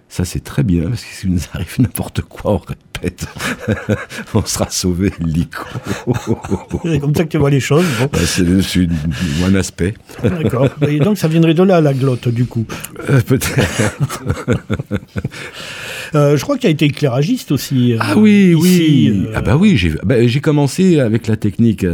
Ça 0.09 0.25
c'est 0.25 0.41
très 0.43 0.63
bien 0.63 0.83
parce 0.89 1.03
que 1.03 1.13
si 1.13 1.27
nous 1.29 1.39
arrive 1.53 1.75
n'importe 1.79 2.21
quoi, 2.21 2.53
on 2.53 2.59
on 4.33 4.45
sera 4.45 4.69
sauvé 4.69 5.11
lico. 5.19 5.63
C'est 6.83 6.99
comme 6.99 7.15
ça 7.15 7.23
que 7.23 7.29
tu 7.29 7.37
vois 7.37 7.49
les 7.49 7.59
choses. 7.59 7.85
bon. 7.99 8.09
Bah, 8.11 8.19
c'est 8.25 8.87
un 9.45 9.55
aspect. 9.55 9.93
D'accord. 10.23 10.69
Et 10.87 10.99
donc 10.99 11.17
ça 11.17 11.27
viendrait 11.27 11.53
de 11.53 11.63
là, 11.63 11.81
la 11.81 11.93
glotte, 11.93 12.27
du 12.29 12.45
coup. 12.45 12.65
Euh, 13.09 13.21
Peut-être. 13.21 13.55
Euh, 16.15 16.37
je 16.37 16.43
crois 16.43 16.57
qu'il 16.57 16.67
a 16.67 16.71
été 16.71 16.85
éclairagiste 16.85 17.51
aussi. 17.51 17.93
euh, 17.93 17.97
Ah 17.99 18.13
oui, 18.17 18.53
oui. 18.55 18.69
ici, 18.69 19.23
Ah 19.33 19.41
bah 19.41 19.57
oui, 19.57 19.77
j'ai 19.77 19.93
bah, 20.03 20.25
j'ai 20.27 20.41
commencé 20.41 20.99
avec 20.99 21.27
la 21.27 21.37
technique 21.37 21.85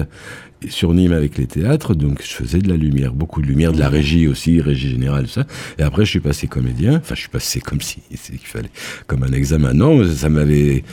sur 0.68 0.94
Nîmes 0.94 1.14
avec 1.14 1.38
les 1.38 1.48
théâtres, 1.48 1.96
donc 1.96 2.22
je 2.22 2.34
faisais 2.34 2.60
de 2.60 2.68
la 2.68 2.76
lumière, 2.76 3.14
beaucoup 3.14 3.42
de 3.42 3.48
lumière, 3.48 3.72
de 3.72 3.80
la 3.80 3.88
régie 3.88 4.28
aussi, 4.28 4.60
régie 4.60 4.90
générale, 4.90 5.26
tout 5.26 5.32
ça. 5.32 5.46
Et 5.78 5.84
après, 5.84 6.04
je 6.04 6.10
suis 6.10 6.20
passé 6.20 6.48
comédien. 6.48 6.98
Enfin, 6.98 7.16
je 7.16 7.22
suis 7.22 7.30
passé 7.30 7.62
comme 7.62 7.80
si 7.82 8.02
qu'il 8.10 8.40
fallait, 8.44 8.70
comme 9.08 9.24
un 9.24 9.32
examen. 9.32 9.74
Non, 9.74 10.04
ça 10.06 10.28
m'avait, 10.28 10.84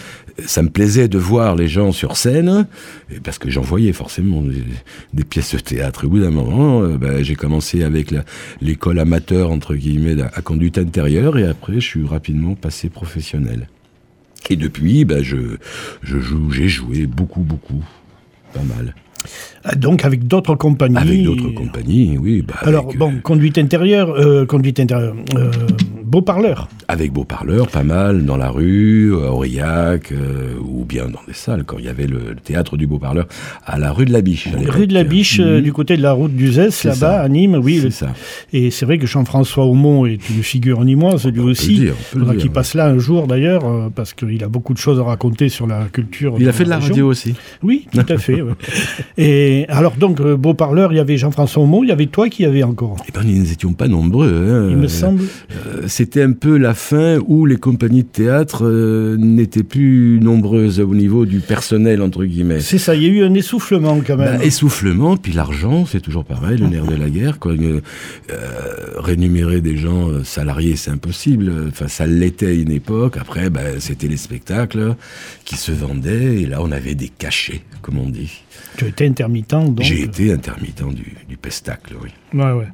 ça 0.47 0.63
me 0.63 0.71
plaisait 0.71 1.09
de 1.09 1.19
voir 1.19 1.57
les 1.57 1.67
gens 1.67 1.91
sur 1.91 2.17
scène, 2.17 2.67
parce 3.25 3.39
que 3.39 3.51
j'en 3.51 3.63
voyais 3.63 3.93
forcément 3.93 4.43
des, 5.13 5.25
pièces 5.25 5.55
de 5.55 5.59
théâtre. 5.59 6.07
Au 6.07 6.11
bout 6.11 6.21
d'un 6.21 6.31
moment, 6.31 6.83
euh, 6.83 6.97
bah, 6.97 7.23
j'ai 7.23 7.35
commencé 7.35 7.83
avec 7.83 8.15
l'école 8.61 9.01
amateur 9.01 9.51
entre 9.51 9.75
guillemets 9.75 10.21
à, 10.23 10.31
à 10.33 10.43
conduite 10.43 10.79
intérieure, 10.79 11.39
et 11.39 11.45
après, 11.45 11.75
je 11.75 11.87
suis 11.87 12.07
rapidement 12.07 12.55
passé 12.55 12.89
professionnel. 12.89 13.69
Et 14.49 14.55
depuis, 14.55 15.05
bah, 15.05 15.23
je, 15.23 15.57
je 16.03 16.19
joue, 16.21 16.53
j'ai 16.53 16.69
joué 16.69 17.07
beaucoup, 17.07 17.41
beaucoup, 17.41 17.85
pas 18.55 18.63
mal. 18.63 18.95
Ah, 19.65 19.75
Donc 19.75 20.05
avec 20.05 20.27
d'autres 20.27 20.55
compagnies. 20.55 20.97
Avec 20.97 21.23
d'autres 21.23 21.51
compagnies, 21.51 22.17
oui. 22.21 22.43
Bah, 22.47 22.55
Alors 22.63 22.87
avec, 22.87 22.99
bon, 22.99 23.13
euh, 23.13 23.21
conduite 23.23 23.59
intérieure, 23.59 24.11
euh, 24.11 24.47
conduite 24.47 24.81
intérieure. 24.81 25.15
euh, 25.37 25.51
beau 26.05 26.23
parleur. 26.23 26.69
Avec 26.89 27.13
beau 27.13 27.25
parleurs, 27.25 27.67
pas 27.69 27.83
mal, 27.83 28.25
dans 28.25 28.37
la 28.37 28.49
rue, 28.49 29.13
à 29.15 29.33
Aurillac, 29.33 30.13
euh, 30.13 30.55
ou 30.65 30.85
bien 30.85 31.07
dans 31.07 31.21
des 31.27 31.33
salles, 31.35 31.65
quand 31.65 31.79
il 31.79 31.85
y 31.85 31.89
avait 31.89 32.07
le, 32.07 32.19
le 32.31 32.37
théâtre 32.37 32.77
du 32.77 32.87
beau 32.87 32.99
parleur, 32.99 33.27
à 33.65 33.77
la 33.79 33.91
rue 33.93 34.05
de 34.05 34.13
la 34.13 34.21
Biche. 34.23 34.49
Rue 34.69 34.87
de 34.87 34.95
la 34.95 35.03
Biche, 35.03 35.41
du 35.41 35.73
côté 35.73 35.97
de 35.97 36.03
la 36.03 36.13
route 36.13 36.35
du 36.35 36.53
Zès, 36.53 36.85
là-bas, 36.85 37.21
à 37.23 37.29
Nîmes, 37.29 37.57
oui. 37.63 37.79
C'est 37.79 37.85
le- 37.87 37.91
ça. 37.91 38.15
Et 38.53 38.71
c'est 38.71 38.87
vrai 38.87 38.99
que 38.99 39.07
Jean-François 39.07 39.65
Aumont 39.67 40.07
est 40.07 40.29
une 40.31 40.43
figure 40.45 40.85
nîmoise, 40.85 41.27
lui 41.27 41.41
aussi. 41.41 41.75
dire, 41.75 41.95
on 42.15 42.21
dire, 42.21 42.37
qu'il 42.37 42.43
ouais. 42.45 42.49
passe 42.51 42.75
là 42.75 42.87
un 42.87 42.99
jour, 42.99 43.27
d'ailleurs, 43.27 43.91
parce 43.95 44.15
qu'il 44.15 44.43
a 44.45 44.49
beaucoup 44.49 44.73
de 44.75 44.79
choses 44.79 45.01
à 45.01 45.03
raconter 45.03 45.49
sur 45.49 45.67
la 45.67 45.87
culture. 45.93 46.37
Il 46.39 46.49
a 46.49 46.53
fait 46.53 46.65
de 46.65 46.71
la 46.71 46.79
radio 46.79 47.09
aussi. 47.09 47.35
Oui, 47.65 47.89
tout 47.93 48.07
à 48.09 48.17
fait. 48.19 48.43
ouais. 48.43 48.53
Et 49.19 49.65
alors, 49.69 49.97
donc, 49.97 50.21
euh, 50.21 50.37
beau 50.37 50.53
parleur, 50.53 50.93
il 50.93 50.97
y 50.97 50.99
avait 50.99 51.17
Jean-François 51.17 51.63
Aumont, 51.63 51.83
il 51.83 51.89
y 51.89 51.93
avait 51.93 52.07
toi 52.07 52.29
qui 52.29 52.43
y 52.43 52.45
avait 52.47 52.63
encore. 52.63 52.97
Eh 53.09 53.13
ben, 53.13 53.23
nous 53.25 53.33
n'étions 53.43 53.73
pas 53.73 53.89
nombreux. 53.89 54.29
hein. 54.51 54.69
Il 54.71 54.77
me 54.77 54.89
semble. 54.89 55.23
euh, 55.67 55.85
C'était 55.87 56.23
un 56.23 56.33
peu 56.33 56.59
la 56.59 56.75
fin 56.75 57.19
où 57.27 57.47
les 57.47 57.57
compagnies 57.57 58.03
de 58.03 58.09
théâtre 58.09 58.65
euh, 58.67 59.17
n'étaient 59.19 59.63
plus 59.63 60.19
nombreuses 60.21 60.81
au 60.81 60.95
niveau 60.95 61.25
du 61.25 61.41
personnel, 61.41 62.03
entre 62.03 62.25
guillemets. 62.25 62.61
C'est 62.61 62.77
ça, 62.79 62.95
il 62.95 63.03
y 63.05 63.07
a 63.07 63.09
eu 63.09 63.25
un 63.25 63.33
essoufflement 63.33 64.01
quand 64.07 64.17
même. 64.19 64.37
Bah, 64.39 64.45
essoufflement, 64.45 65.17
puis 65.17 65.33
l'argent, 65.33 65.87
c'est 65.87 66.01
toujours 66.01 66.25
pareil, 66.25 66.59
le 66.59 66.67
nerf 66.67 66.87
de 66.87 66.97
la 66.97 67.09
guerre. 67.09 67.39
Quoi. 67.39 67.53
Euh, 67.53 67.81
rémunérer 68.99 69.61
des 69.61 69.77
gens 69.77 70.11
salariés, 70.25 70.77
c'est 70.77 70.91
impossible. 70.91 71.51
Enfin, 71.69 71.89
ça 71.89 72.07
l'était 72.07 72.49
à 72.49 72.53
une 72.53 72.71
époque. 72.73 73.17
Après, 73.19 73.49
bah, 73.51 73.61
c'était 73.79 74.09
les 74.09 74.17
spectacles 74.17 74.95
qui 75.45 75.57
se 75.57 75.73
vendaient, 75.73 76.43
et 76.43 76.47
là, 76.47 76.59
on 76.63 76.71
avait 76.71 76.95
des 76.95 77.09
cachets, 77.09 77.63
comme 77.83 77.99
on 77.99 78.09
dit. 78.09 78.43
Tu 78.77 78.85
as 78.85 78.89
été 78.89 79.07
intermittent, 79.07 79.51
donc. 79.51 79.83
J'ai 79.83 80.03
été 80.03 80.33
intermittent 80.33 80.95
du, 80.95 81.15
du 81.29 81.37
pestacle, 81.37 81.95
oui. 82.03 82.11
Ouais, 82.35 82.53
ouais. 82.53 82.69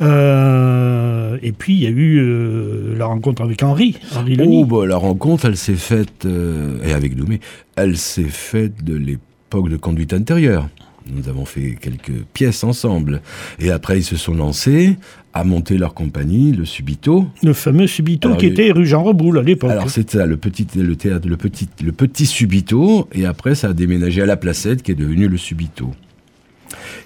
Euh, 0.00 1.38
et 1.42 1.52
puis, 1.52 1.74
il 1.74 1.80
y 1.80 1.86
a 1.86 1.90
eu 1.90 2.18
euh, 2.18 2.96
la 2.96 3.06
rencontre 3.06 3.42
avec 3.42 3.62
Henri, 3.62 3.98
Henri 4.14 4.36
Leni. 4.36 4.62
Oh, 4.62 4.66
bah, 4.66 4.86
la 4.86 4.96
rencontre, 4.96 5.46
elle 5.46 5.56
s'est 5.56 5.74
faite, 5.74 6.24
euh, 6.24 6.82
et 6.84 6.92
avec 6.92 7.14
Doumé, 7.14 7.40
elle 7.76 7.96
s'est 7.96 8.22
faite 8.24 8.82
de 8.84 8.94
l'époque 8.94 9.68
de 9.68 9.76
conduite 9.76 10.12
intérieure. 10.12 10.68
Nous 11.06 11.28
avons 11.28 11.44
fait 11.44 11.76
quelques 11.80 12.24
pièces 12.34 12.62
ensemble. 12.62 13.22
Et 13.58 13.70
après, 13.70 13.98
ils 13.98 14.04
se 14.04 14.16
sont 14.16 14.34
lancés 14.34 14.96
à 15.32 15.44
monter 15.44 15.78
leur 15.78 15.94
compagnie, 15.94 16.52
le 16.52 16.64
Subito. 16.64 17.26
Le 17.42 17.52
fameux 17.52 17.86
Subito 17.86 18.28
Alors, 18.28 18.38
qui 18.38 18.46
était 18.46 18.70
rue 18.70 18.86
Jean 18.86 19.02
Reboul 19.02 19.38
à 19.38 19.42
l'époque. 19.42 19.70
Alors, 19.70 19.90
c'était 19.90 20.18
ça, 20.18 20.26
le 20.26 20.36
petit, 20.36 20.66
le 20.76 20.96
théâtre, 20.96 21.28
le 21.28 21.36
petit, 21.36 21.68
le 21.82 21.92
petit 21.92 22.26
Subito. 22.26 23.08
Et 23.12 23.26
après, 23.26 23.54
ça 23.54 23.68
a 23.68 23.72
déménagé 23.72 24.22
à 24.22 24.26
la 24.26 24.36
Placette, 24.36 24.82
qui 24.82 24.92
est 24.92 24.96
devenu 24.96 25.28
le 25.28 25.36
Subito. 25.36 25.92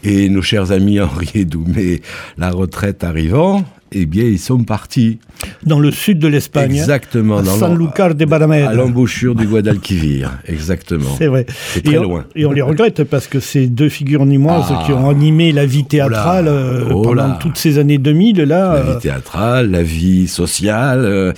Et 0.02 0.28
nos 0.28 0.42
chers 0.42 0.72
amis 0.72 1.00
Henri 1.00 1.30
et 1.34 1.44
Doumé, 1.44 2.02
la 2.36 2.50
retraite 2.50 3.04
arrivant, 3.04 3.64
eh 3.94 4.06
bien, 4.06 4.24
ils 4.24 4.38
sont 4.38 4.62
partis. 4.64 5.18
Dans 5.64 5.78
le 5.78 5.90
sud 5.90 6.18
de 6.18 6.28
l'Espagne. 6.28 6.74
Exactement. 6.76 7.38
à 7.38 7.42
dans 7.42 7.56
San 7.56 7.70
l'en- 7.72 7.76
Lucar 7.86 8.14
de 8.14 8.24
Barrameda. 8.24 8.70
À 8.70 8.74
l'embouchure 8.74 9.34
du 9.34 9.46
Guadalquivir, 9.46 10.38
exactement. 10.46 11.10
C'est 11.18 11.26
vrai. 11.26 11.46
C'est 11.72 11.82
très 11.82 11.94
et 11.94 11.98
on, 11.98 12.02
loin. 12.02 12.24
Et 12.34 12.46
on 12.46 12.52
les 12.52 12.62
regrette 12.62 13.04
parce 13.04 13.26
que 13.26 13.40
ces 13.40 13.66
deux 13.66 13.88
figures 13.88 14.26
nîmoises 14.26 14.66
Ah. 14.70 14.82
qui 14.86 14.92
ont 14.92 15.08
animé 15.08 15.52
la 15.52 15.66
vie 15.66 15.84
théâtrale 15.84 16.48
euh, 16.48 16.84
Oh 16.90 17.02
pendant 17.02 17.26
là. 17.28 17.38
toutes 17.40 17.56
ces 17.56 17.78
années 17.78 17.98
2000, 17.98 18.38
là. 18.42 18.44
La 18.74 18.74
euh, 18.80 18.94
vie 18.94 19.00
théâtrale, 19.00 19.70
la 19.70 19.82
vie 19.82 20.28
sociale, 20.28 21.00
euh, 21.04 21.32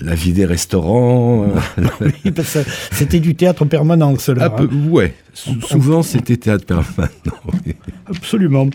la 0.00 0.14
vie 0.14 0.32
des 0.32 0.44
restaurants. 0.46 1.46
oui, 2.00 2.30
parce 2.32 2.54
que 2.54 2.58
C'était 2.92 3.20
du 3.20 3.34
théâtre 3.34 3.64
permanent, 3.64 4.14
cela. 4.18 4.50
peu- 4.50 4.64
hein. 4.72 4.88
ouais. 4.90 5.14
Sou- 5.34 5.60
souvent, 5.60 6.02
c'était 6.02 6.36
théâtre 6.36 6.64
permanent. 6.66 7.10
Absolument. 8.08 8.68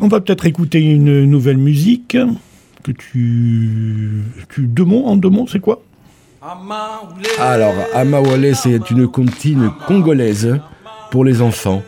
On 0.00 0.06
va 0.08 0.20
peut-être 0.20 0.46
écouter 0.46 0.78
une 0.80 1.24
nouvelle 1.24 1.56
musique 1.58 2.16
que 2.84 2.92
tu, 2.92 4.22
tu 4.48 4.62
deux 4.62 4.84
mots 4.84 5.06
en 5.06 5.16
deux 5.16 5.28
mots, 5.28 5.46
c'est 5.50 5.58
quoi? 5.58 5.82
Alors, 7.40 7.74
Amawale, 7.94 8.54
c'est 8.54 8.90
une 8.90 9.08
comptine 9.08 9.70
congolaise 9.86 10.60
pour 11.10 11.24
les 11.24 11.42
enfants. 11.42 11.82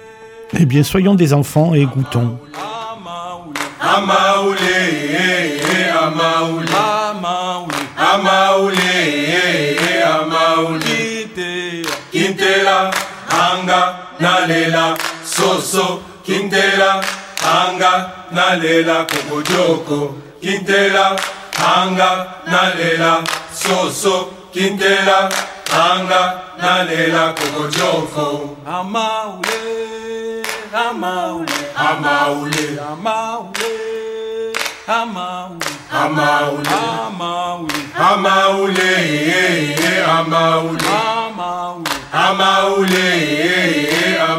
Eh 0.58 0.66
bien, 0.66 0.82
soyons 0.82 1.14
des 1.14 1.32
enfants 1.32 1.72
et 1.74 1.82
écoutons. 1.82 2.36
Amaule, 3.80 4.56
amaule, 6.02 6.66
amaule, 7.16 7.84
amaule. 7.96 8.74
Kintela, 12.12 12.90
anga, 13.32 13.96
nalela, 14.20 14.94
soso. 15.24 16.02
Kintela, 16.24 17.00
anga, 17.44 18.12
nalela, 18.32 19.06
kokojoko. 19.06 20.14
Kintela, 20.42 21.16
anga, 21.56 22.10
nalela, 22.46 23.24
soso. 23.52 24.32
Kintela, 24.52 25.30
anga, 25.72 26.42
nalela, 26.58 27.34
kokojoko. 27.34 28.56
Amaule, 28.66 30.42
amaule, 30.74 31.58
amaule, 31.76 32.78
amaule, 32.88 33.72
amaule, 34.86 35.66
amaule, 35.92 36.68
amaule, 37.06 37.80
amaule, 37.98 38.92
eh, 39.28 40.08
amaule, 40.08 40.86
amaule, 41.08 41.80
amaule, 42.12 43.08
eh, 43.22 43.88
eh, 44.02 44.30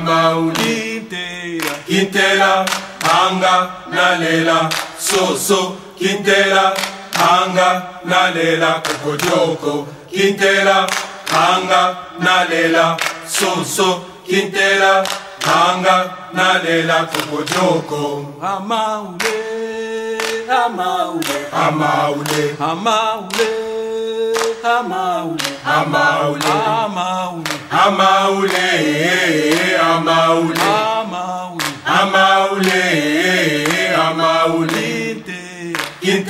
amaule, 3.19 3.54
Quintela, 3.89 3.89
anga, 3.89 3.89
nalela, 3.93 4.69
soso, 4.97 5.78
Quintela, 5.97 6.74
anga, 7.15 8.02
nalela, 8.06 8.82
kokojoko, 8.84 9.88
kintela. 10.12 10.88
Anga, 11.32 11.97
nalela, 12.19 12.97
soso, 13.26 14.04
kintela. 14.28 15.04
Anga, 15.45 15.95
nalela, 16.34 17.08
kokojoko. 17.12 18.26
Amaule, 18.41 19.38
amaule, 20.50 21.38
amaule, 21.52 22.56
amaule, 22.60 23.50
amaule, 24.63 25.47
amaule, 25.65 26.50
amaule, 26.71 27.32
amaule, 27.71 28.56
amaule, 29.82 30.62
amaule, 30.62 31.30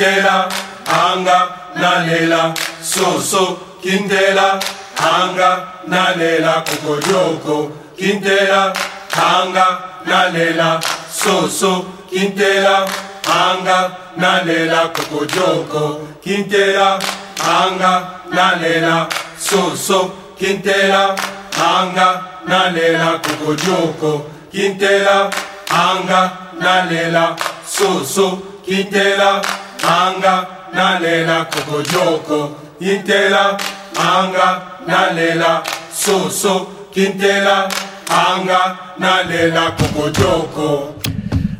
Quintela, 0.01 0.49
anga, 0.87 1.71
nalela, 1.75 2.51
soso, 2.81 3.59
Quintela, 3.83 4.59
anga, 4.97 5.73
nalela, 5.87 6.63
kokojoko, 6.65 7.71
Quintela, 7.95 8.73
anga, 9.15 10.01
nalela, 10.03 10.79
soso, 11.07 11.85
Quintela, 12.09 12.87
anga, 13.27 13.95
nalela, 14.17 14.91
kokojoko, 14.91 16.07
Quintela, 16.19 16.97
anga, 17.37 18.23
nalela, 18.33 19.07
soso, 19.37 20.11
Quintela, 20.35 21.15
anga, 21.55 22.41
nalela, 22.47 23.21
kokojoko, 23.21 24.25
Quintela, 24.51 25.29
anga, 25.69 26.31
nalela, 26.59 27.35
soso, 27.63 28.41
Quintela, 28.65 29.61
anga, 29.83 30.47
nalela, 30.73 31.45
kokojoko, 31.45 32.55
Quintela, 32.79 33.57
anga, 33.97 34.79
nalela, 34.87 35.63
soso, 35.93 36.67
Quintela, 36.93 37.67
anga, 38.09 38.93
nalela, 38.99 39.75
kokojoko. 39.77 40.95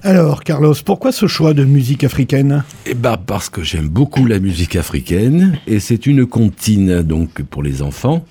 Alors, 0.04 0.44
Carlos, 0.44 0.74
pourquoi 0.84 1.12
ce 1.12 1.28
choix 1.28 1.54
de 1.54 1.64
musique 1.64 2.04
africaine? 2.04 2.64
Eh 2.88 2.96
ben, 2.96 3.18
parce 3.18 3.50
que 3.50 3.62
j'aime 3.62 3.88
beaucoup 3.88 4.26
la 4.26 4.40
musique 4.40 4.76
africaine 4.76 5.60
et 5.68 5.80
c'est 5.80 6.08
une 6.08 6.26
comptine 6.26 7.04
donc 7.04 7.44
pour 7.44 7.62
les 7.62 7.84
enfants. 7.84 8.26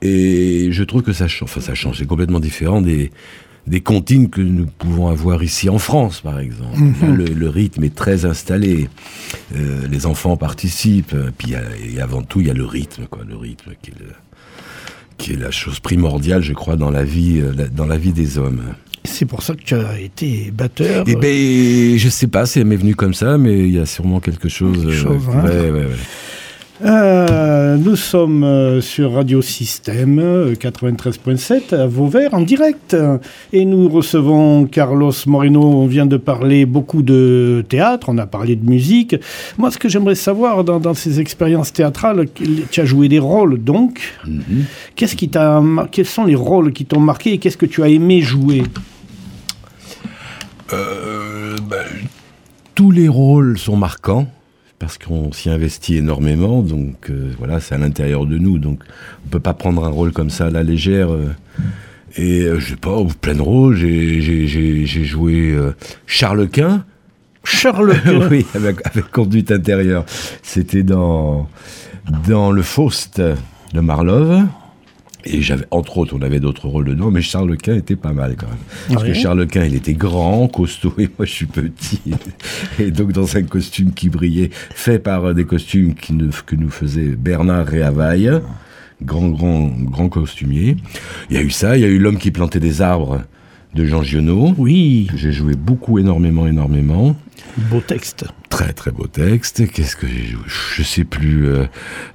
Et 0.00 0.68
je 0.70 0.82
trouve 0.84 1.02
que 1.02 1.12
ça 1.12 1.26
change, 1.28 1.48
enfin 1.50 1.60
ça 1.60 1.74
change, 1.74 1.98
c'est 1.98 2.06
complètement 2.06 2.40
différent 2.40 2.80
des 2.80 3.10
des 3.66 3.80
comptines 3.80 4.28
que 4.28 4.40
nous 4.40 4.66
pouvons 4.66 5.08
avoir 5.08 5.42
ici 5.42 5.68
en 5.68 5.78
France, 5.78 6.20
par 6.20 6.40
exemple. 6.40 6.78
Là, 7.00 7.08
le, 7.08 7.24
le 7.26 7.48
rythme 7.48 7.84
est 7.84 7.94
très 7.94 8.24
installé, 8.24 8.88
Euh, 9.54 9.86
les 9.90 10.06
enfants 10.06 10.36
participent, 10.36 11.14
puis 11.38 11.50
y 11.50 11.54
a- 11.54 11.62
et 11.84 12.00
avant 12.00 12.22
tout 12.22 12.40
il 12.40 12.46
y 12.46 12.50
a 12.50 12.54
le 12.54 12.64
rythme, 12.64 13.04
quoi, 13.10 13.22
le 13.28 13.36
rythme 13.36 13.72
qui 13.82 13.90
est, 13.90 13.98
le- 14.00 14.14
qui 15.18 15.32
est 15.34 15.36
la 15.36 15.50
chose 15.50 15.78
primordiale, 15.78 16.42
je 16.42 16.52
crois, 16.54 16.76
dans 16.76 16.90
la 16.90 17.04
vie, 17.04 17.40
euh, 17.40 17.68
dans 17.70 17.86
la 17.86 17.96
vie 17.98 18.12
des 18.12 18.38
hommes. 18.38 18.62
C'est 19.04 19.26
pour 19.26 19.42
ça 19.42 19.54
que 19.54 19.62
tu 19.62 19.74
as 19.74 19.98
été 20.00 20.50
batteur. 20.52 21.04
Eh 21.06 21.16
ben, 21.16 21.98
je 21.98 22.08
sais 22.08 22.28
pas, 22.28 22.46
c'est 22.46 22.64
m'est 22.64 22.76
venu 22.76 22.94
comme 22.94 23.14
ça, 23.14 23.36
mais 23.38 23.58
il 23.60 23.72
y 23.74 23.78
a 23.78 23.86
sûrement 23.86 24.20
quelque 24.20 24.48
chose. 24.48 24.78
Quelque 24.78 24.90
euh, 24.90 25.02
chose, 25.02 25.22
hein. 25.32 25.44
ouais, 25.44 25.70
ouais, 25.70 25.86
ouais. 25.86 25.96
Euh, 26.84 27.76
nous 27.76 27.94
sommes 27.94 28.42
euh, 28.42 28.80
sur 28.80 29.12
Radio 29.12 29.40
Système 29.40 30.18
euh, 30.18 30.54
93.7 30.54 31.76
à 31.76 31.86
Vauvert 31.86 32.34
en 32.34 32.40
direct 32.40 32.96
et 33.52 33.64
nous 33.64 33.88
recevons 33.88 34.66
Carlos 34.66 35.12
Moreno. 35.26 35.62
On 35.62 35.86
vient 35.86 36.06
de 36.06 36.16
parler 36.16 36.66
beaucoup 36.66 37.02
de 37.02 37.64
théâtre, 37.68 38.08
on 38.08 38.18
a 38.18 38.26
parlé 38.26 38.56
de 38.56 38.68
musique. 38.68 39.14
Moi, 39.58 39.70
ce 39.70 39.78
que 39.78 39.88
j'aimerais 39.88 40.16
savoir 40.16 40.64
dans, 40.64 40.80
dans 40.80 40.94
ces 40.94 41.20
expériences 41.20 41.72
théâtrales, 41.72 42.26
tu 42.70 42.80
as 42.80 42.84
joué 42.84 43.08
des 43.08 43.20
rôles 43.20 43.62
donc. 43.62 44.00
Mhm. 44.26 44.64
Qu'est-ce 44.96 45.14
qui 45.14 45.28
t'a, 45.28 45.62
quels 45.92 46.06
sont 46.06 46.24
les 46.24 46.34
rôles 46.34 46.72
qui 46.72 46.84
t'ont 46.84 47.00
marqué 47.00 47.34
et 47.34 47.38
qu'est-ce 47.38 47.56
que 47.56 47.66
tu 47.66 47.82
as 47.84 47.88
aimé 47.88 48.22
jouer? 48.22 48.64
Euh, 50.72 51.56
ben, 51.62 51.86
tous 52.74 52.90
les 52.90 53.08
rôles 53.08 53.56
sont 53.58 53.76
marquants 53.76 54.26
parce 54.82 54.98
qu'on 54.98 55.30
s'y 55.30 55.48
investit 55.48 55.98
énormément, 55.98 56.60
donc 56.60 57.08
euh, 57.08 57.30
voilà, 57.38 57.60
c'est 57.60 57.76
à 57.76 57.78
l'intérieur 57.78 58.26
de 58.26 58.36
nous, 58.36 58.58
donc 58.58 58.82
on 59.24 59.28
peut 59.28 59.38
pas 59.38 59.54
prendre 59.54 59.84
un 59.84 59.88
rôle 59.88 60.10
comme 60.10 60.28
ça 60.28 60.46
à 60.46 60.50
la 60.50 60.64
légère. 60.64 61.12
euh, 61.12 61.28
et 62.16 62.40
euh, 62.40 62.58
je 62.58 62.70
sais 62.70 62.76
pas, 62.76 62.96
plein 63.20 63.36
de 63.36 63.42
rôles. 63.42 63.76
J'ai, 63.76 64.86
joué 65.04 65.56
Charles 66.06 66.48
Quint. 66.48 66.84
Charles 67.44 67.94
oui, 68.30 68.44
avec, 68.56 68.84
avec 68.84 69.08
conduite 69.12 69.52
intérieure. 69.52 70.04
C'était 70.42 70.82
dans, 70.82 71.48
dans 72.26 72.50
le 72.50 72.62
Faust 72.62 73.22
de 73.72 73.80
Marlove. 73.80 74.42
Et 75.24 75.40
j'avais, 75.42 75.64
entre 75.70 75.98
autres, 75.98 76.16
on 76.18 76.22
avait 76.22 76.40
d'autres 76.40 76.66
rôles 76.68 76.86
dedans, 76.86 77.10
mais 77.10 77.22
Charles 77.22 77.56
Quint 77.56 77.76
était 77.76 77.96
pas 77.96 78.12
mal 78.12 78.34
quand 78.36 78.46
même. 78.48 78.56
Parce 78.94 79.04
que 79.04 79.14
Charles 79.14 79.46
Quint, 79.46 79.64
il 79.64 79.74
était 79.74 79.94
grand, 79.94 80.48
costaud, 80.48 80.94
et 80.98 81.08
moi 81.18 81.26
je 81.26 81.32
suis 81.32 81.46
petit. 81.46 82.00
Et 82.80 82.90
donc 82.90 83.12
dans 83.12 83.36
un 83.36 83.42
costume 83.42 83.92
qui 83.92 84.08
brillait, 84.08 84.50
fait 84.52 84.98
par 84.98 85.34
des 85.34 85.44
costumes 85.44 85.94
qui 85.94 86.12
ne- 86.14 86.30
que 86.44 86.56
nous 86.56 86.70
faisait 86.70 87.14
Bernard 87.16 87.66
Réavaille, 87.66 88.30
grand, 89.02 89.28
grand, 89.28 89.66
grand 89.68 90.08
costumier. 90.08 90.76
Il 91.30 91.36
y 91.36 91.38
a 91.38 91.42
eu 91.42 91.50
ça, 91.50 91.76
il 91.76 91.82
y 91.82 91.84
a 91.84 91.88
eu 91.88 91.98
L'homme 91.98 92.18
qui 92.18 92.30
plantait 92.30 92.60
des 92.60 92.82
arbres 92.82 93.22
de 93.74 93.84
Jean 93.86 94.02
Giono, 94.02 94.54
Oui, 94.58 95.08
que 95.10 95.16
j'ai 95.16 95.32
joué 95.32 95.54
beaucoup, 95.54 95.98
énormément, 95.98 96.46
énormément. 96.46 97.16
beau 97.70 97.80
texte. 97.80 98.26
Très 98.50 98.72
très 98.72 98.90
beau 98.90 99.06
texte. 99.06 99.66
Qu'est-ce 99.70 99.96
que 99.96 100.06
j'ai 100.06 100.24
joué? 100.26 100.42
Je 100.46 100.82
sais 100.82 101.04
plus. 101.04 101.46
Euh, 101.48 101.64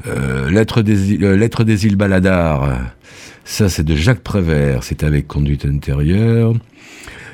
euh, 0.07 0.49
Lettre 0.51 0.81
des 0.83 1.13
îles, 1.13 1.23
euh, 1.25 1.35
Lettre 1.35 1.63
des 1.63 1.85
îles 1.87 1.95
Baladars. 1.95 2.77
Ça 3.43 3.69
c'est 3.69 3.83
de 3.83 3.95
Jacques 3.95 4.21
Prévert. 4.21 4.83
C'est 4.83 5.03
avec 5.03 5.27
conduite 5.27 5.65
intérieure. 5.65 6.53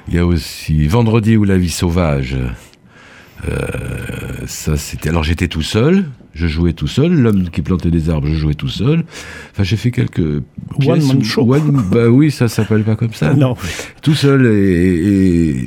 Il 0.08 0.14
y 0.16 0.20
a 0.20 0.26
aussi 0.26 0.88
Vendredi 0.88 1.36
ou 1.36 1.44
la 1.44 1.58
vie 1.58 1.70
sauvage. 1.70 2.38
Euh, 3.50 3.58
ça 4.46 4.78
c'était. 4.78 5.10
Alors 5.10 5.24
j'étais 5.24 5.50
tout 5.50 5.62
seul. 5.64 6.06
Je 6.34 6.48
jouais 6.48 6.74
tout 6.74 6.88
seul. 6.88 7.13
L'homme 7.13 7.50
qui 7.50 7.62
plantait 7.62 7.91
des 7.91 8.10
arbres, 8.10 8.28
je 8.28 8.34
jouais 8.36 8.56
tout 8.56 8.67
seul. 8.69 9.04
Enfin 9.52 9.63
j'ai 9.63 9.78
fait 9.78 9.91
quelques. 9.91 10.19
One 10.86 11.06
man 11.06 11.24
show. 11.24 11.41
One- 11.54 11.84
bah 11.91 12.08
oui, 12.10 12.32
ça 12.32 12.48
s'appelle 12.48 12.84
pas 12.84 12.96
comme 12.96 13.13
ça. 13.13 13.34
Non. 13.43 13.56
Tout 14.02 14.15
seul 14.15 14.46
et, 14.48 15.60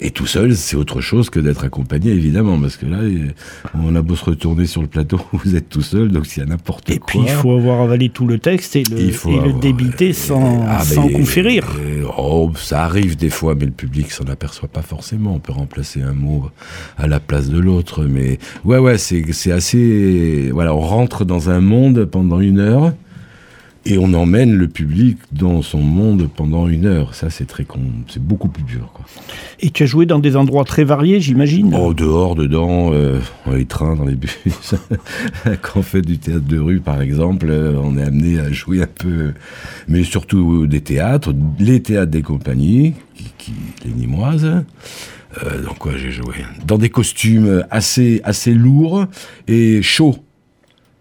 et, 0.00 0.06
et 0.06 0.10
tout 0.10 0.26
seul, 0.26 0.54
c'est 0.56 0.76
autre 0.76 1.00
chose 1.00 1.28
que 1.30 1.40
d'être 1.40 1.64
accompagné, 1.64 2.10
évidemment, 2.12 2.58
parce 2.60 2.76
que 2.76 2.86
là, 2.86 2.98
on 3.74 3.94
a 3.96 4.02
beau 4.02 4.14
se 4.16 4.24
retourner 4.24 4.66
sur 4.66 4.80
le 4.82 4.88
plateau, 4.88 5.20
vous 5.32 5.56
êtes 5.56 5.68
tout 5.68 5.82
seul, 5.82 6.08
donc 6.10 6.26
s'il 6.26 6.42
y 6.42 6.46
a 6.46 6.48
n'importe 6.48 6.86
quoi. 6.86 6.94
Et 6.94 7.00
puis 7.06 7.18
il 7.22 7.28
faut 7.28 7.52
avoir 7.52 7.80
avalé 7.80 8.08
tout 8.08 8.26
le 8.26 8.38
texte 8.38 8.76
et 8.76 8.82
le, 8.84 9.60
débiter 9.60 10.12
sans, 10.12 10.64
Ah, 10.68 10.82
sans 10.84 11.06
mais- 11.06 11.12
coup 11.14 11.24
férir. 11.24 11.66
euh, 11.80 12.04
oh, 12.16 12.50
ça 12.56 12.84
arrive 12.84 13.16
des 13.16 13.30
fois, 13.30 13.54
mais 13.54 13.66
le 13.66 13.72
public 13.72 14.10
s'en 14.10 14.24
aperçoit 14.24 14.68
pas 14.68 14.82
forcément. 14.82 15.34
On 15.34 15.38
peut 15.40 15.52
remplacer 15.52 16.00
un 16.02 16.12
mot 16.14 16.50
à 16.98 17.06
la 17.06 17.20
place 17.20 17.48
de 17.50 17.58
l'autre, 17.58 18.04
mais 18.04 18.38
ouais, 18.64 18.78
ouais, 18.78 18.98
c'est 18.98 19.22
c'est. 20.12 20.50
Voilà, 20.50 20.74
on 20.74 20.80
rentre 20.80 21.24
dans 21.24 21.50
un 21.50 21.60
monde 21.60 22.04
pendant 22.04 22.40
une 22.40 22.58
heure. 22.58 22.92
Et 23.84 23.98
on 23.98 24.14
emmène 24.14 24.54
le 24.54 24.68
public 24.68 25.18
dans 25.32 25.60
son 25.60 25.80
monde 25.80 26.28
pendant 26.36 26.68
une 26.68 26.86
heure. 26.86 27.16
Ça, 27.16 27.30
c'est 27.30 27.46
très 27.46 27.64
con. 27.64 27.80
C'est 28.06 28.22
beaucoup 28.22 28.46
plus 28.46 28.62
dur. 28.62 28.90
Quoi. 28.94 29.04
Et 29.58 29.70
tu 29.70 29.82
as 29.82 29.86
joué 29.86 30.06
dans 30.06 30.20
des 30.20 30.36
endroits 30.36 30.62
très 30.62 30.84
variés, 30.84 31.18
j'imagine? 31.20 31.74
Oh, 31.76 31.92
dehors, 31.92 32.36
dedans, 32.36 32.90
euh, 32.92 33.18
dans 33.44 33.54
les 33.54 33.64
trains, 33.64 33.96
dans 33.96 34.04
les 34.04 34.14
bus. 34.14 34.38
Quand 35.62 35.80
on 35.80 35.82
fait 35.82 36.00
du 36.02 36.18
théâtre 36.18 36.46
de 36.46 36.60
rue, 36.60 36.78
par 36.78 37.02
exemple, 37.02 37.46
euh, 37.50 37.74
on 37.82 37.98
est 37.98 38.04
amené 38.04 38.38
à 38.38 38.52
jouer 38.52 38.82
un 38.82 38.86
peu, 38.86 39.32
mais 39.88 40.04
surtout 40.04 40.68
des 40.68 40.80
théâtres, 40.80 41.34
les 41.58 41.82
théâtres 41.82 42.12
des 42.12 42.22
compagnies, 42.22 42.94
qui, 43.16 43.24
qui- 43.36 43.52
les 43.84 43.90
Nîmoises. 43.92 44.62
Euh, 45.42 45.62
dans 45.62 45.74
quoi 45.74 45.96
j'ai 45.96 46.10
joué 46.12 46.34
Dans 46.66 46.78
des 46.78 46.90
costumes 46.90 47.64
assez, 47.70 48.20
assez 48.24 48.52
lourds 48.52 49.06
et 49.48 49.80
chauds 49.82 50.16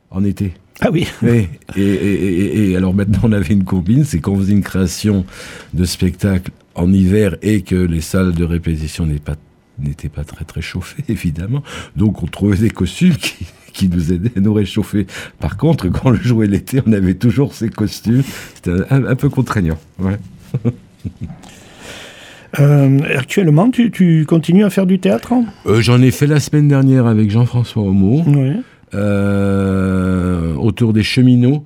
en 0.09 0.23
été. 0.23 0.53
Ah 0.79 0.89
oui. 0.91 1.07
Et, 1.23 1.47
et- 1.75 1.81
et- 1.81 2.71
et 2.71 2.75
alors 2.77 2.93
maintenant 2.93 3.19
on 3.23 3.31
avait 3.33 3.53
une 3.53 3.63
combine, 3.65 4.03
c'est 4.03 4.19
qu'on 4.19 4.37
faisait 4.37 4.53
une 4.53 4.63
création 4.63 5.25
de 5.73 5.83
spectacle 5.85 6.51
en 6.75 6.91
hiver 6.91 7.35
et 7.41 7.61
que 7.61 7.75
les 7.75 8.01
salles 8.01 8.33
de 8.33 8.43
répétition 8.43 9.05
n'étaient 9.05 10.09
pas, 10.09 10.23
très 10.23 10.45
très 10.45 10.61
chauffées 10.61 11.03
évidemment, 11.09 11.61
donc 11.95 12.23
on 12.23 12.25
trouvait 12.27 12.57
des 12.57 12.69
costumes 12.69 13.15
qui, 13.15 13.45
qui 13.73 13.89
nous 13.89 14.11
aidaient 14.11 14.31
à 14.37 14.39
nous 14.39 14.53
réchauffer. 14.53 15.05
Par 15.39 15.57
contre, 15.57 15.87
quand 15.89 16.11
on 16.11 16.15
jouait 16.15 16.47
l'été, 16.47 16.81
on 16.85 16.93
avait 16.93 17.13
toujours 17.15 17.53
ces 17.53 17.69
costumes, 17.69 18.23
c'était 18.55 18.71
un, 18.89 19.05
un 19.05 19.15
peu 19.15 19.29
contraignant. 19.29 19.77
Ouais. 19.99 20.17
Euh, 22.59 22.99
actuellement, 23.17 23.69
tu, 23.69 23.91
tu 23.91 24.25
continues 24.27 24.63
à 24.65 24.69
faire 24.69 24.85
du 24.85 24.99
théâtre 24.99 25.31
hein 25.33 25.45
Euh, 25.65 25.81
J'en 25.81 26.01
ai 26.01 26.11
fait 26.11 26.27
la 26.27 26.39
semaine 26.39 26.67
dernière 26.67 27.05
avec 27.05 27.31
Jean-François 27.31 27.83
Homo. 27.83 28.23
Oui. 28.27 28.51
euh, 28.93 30.53
autour 30.55 30.93
des 30.93 31.03
cheminots. 31.03 31.63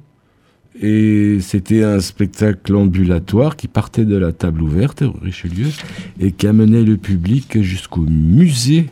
Et 0.82 1.38
c'était 1.40 1.84
un 1.84 2.02
spectacle 2.02 2.76
ambulatoire 2.76 3.56
qui 3.56 3.68
partait 3.70 4.04
de 4.04 4.18
la 4.18 4.34
table 4.34 4.62
ouverte, 4.62 5.04
Richelieu, 5.22 5.68
et 6.20 6.32
qui 6.34 6.48
amenait 6.48 6.84
le 6.84 6.98
public 6.98 7.62
jusqu'au 7.62 8.02
musée 8.02 8.88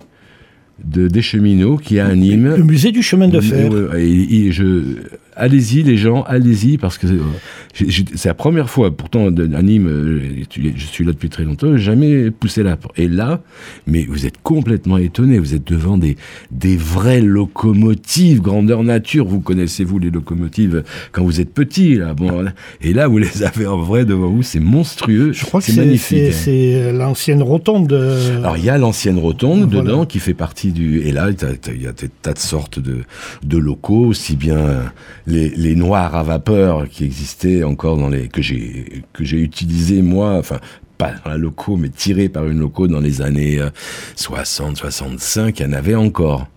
de, 0.83 1.07
des 1.09 1.21
cheminots 1.21 1.75
qui 1.77 1.99
anime. 1.99 2.55
Le 2.55 2.63
musée 2.63 2.91
du 2.93 3.03
chemin 3.03 3.27
de 3.27 3.41
fer. 3.41 3.69
Ouais, 3.69 4.01
et- 4.05 4.45
et 4.47 4.51
je, 4.53 4.95
allez-y 5.35 5.83
les 5.83 5.97
gens, 5.97 6.23
allez-y 6.23 6.77
parce 6.77 6.97
que 6.97 7.07
euh, 7.07 7.19
c'est 8.15 8.25
la 8.29 8.33
première 8.33 8.69
fois. 8.69 8.95
Pourtant, 8.95 9.27
à 9.27 9.61
Nîmes, 9.61 9.87
euh, 9.87 10.19
je 10.55 10.85
suis 10.85 11.03
là 11.05 11.11
depuis 11.11 11.29
très 11.29 11.43
longtemps, 11.43 11.75
jamais 11.77 12.31
poussé 12.31 12.63
porte. 12.63 12.97
Et 12.97 13.07
là, 13.07 13.41
mais 13.87 14.05
vous 14.07 14.25
êtes 14.25 14.41
complètement 14.43 14.97
étonné. 14.97 15.39
Vous 15.39 15.53
êtes 15.53 15.67
devant 15.67 15.97
des 15.97 16.17
des 16.51 16.77
vraies 16.77 17.21
locomotives 17.21 18.41
grandeur 18.41 18.83
nature. 18.83 19.25
Vous 19.25 19.39
connaissez 19.39 19.83
vous 19.83 19.99
les 19.99 20.09
locomotives 20.11 20.83
quand 21.11 21.23
vous 21.23 21.39
êtes 21.41 21.53
petit 21.53 21.95
là. 21.95 22.13
Bon, 22.13 22.41
là- 22.41 22.53
et 22.81 22.93
là 22.93 23.07
vous 23.07 23.17
les 23.17 23.43
avez 23.43 23.65
en 23.67 23.77
vrai 23.79 24.05
devant 24.05 24.29
vous. 24.29 24.43
C'est 24.43 24.59
monstrueux. 24.59 25.31
Je 25.33 25.45
crois 25.45 25.61
que 25.61 25.67
c'est 25.67 25.75
magnifique. 25.77 26.33
c'est- 26.33 26.75
hein. 26.77 26.87
c'est 26.89 26.93
l'ancienne 26.93 27.41
rotonde. 27.41 27.87
de- 27.87 28.37
Alors 28.37 28.57
il 28.57 28.65
y 28.65 28.69
a 28.69 28.77
l'ancienne 28.77 29.17
rotonde 29.17 29.69
Voilà. 29.71 29.81
dedans 29.89 30.05
qui 30.05 30.19
fait 30.19 30.33
partie 30.33 30.71
du 30.71 30.99
et 31.01 31.11
là 31.11 31.29
il 31.31 31.81
y 31.81 31.87
a 31.87 31.91
des 31.91 32.09
tas 32.21 32.33
de 32.33 32.39
sortes 32.39 32.79
de, 32.79 32.97
de 33.43 33.57
locaux 33.57 34.05
aussi 34.05 34.35
bien 34.35 34.57
euh, 34.57 34.83
les, 35.25 35.49
les 35.49 35.75
noirs 35.75 36.15
à 36.15 36.23
vapeur 36.23 36.89
qui 36.89 37.05
existaient 37.05 37.63
encore 37.63 37.97
dans 37.97 38.09
les 38.09 38.27
que 38.27 38.41
j'ai 38.41 39.03
que 39.13 39.23
j'ai 39.23 39.39
utilisé 39.39 40.01
moi 40.01 40.33
enfin 40.37 40.59
pas 41.03 41.29
un 41.31 41.37
locaux 41.37 41.77
mais 41.77 41.89
tirés 41.89 42.29
par 42.29 42.45
une 42.47 42.59
loco 42.59 42.87
dans 42.87 42.99
les 43.01 43.21
années 43.21 43.59
euh, 43.59 43.69
60 44.15 44.77
65 44.77 45.59
il 45.59 45.63
y 45.63 45.69
en 45.69 45.73
avait 45.73 45.95
encore 45.95 46.47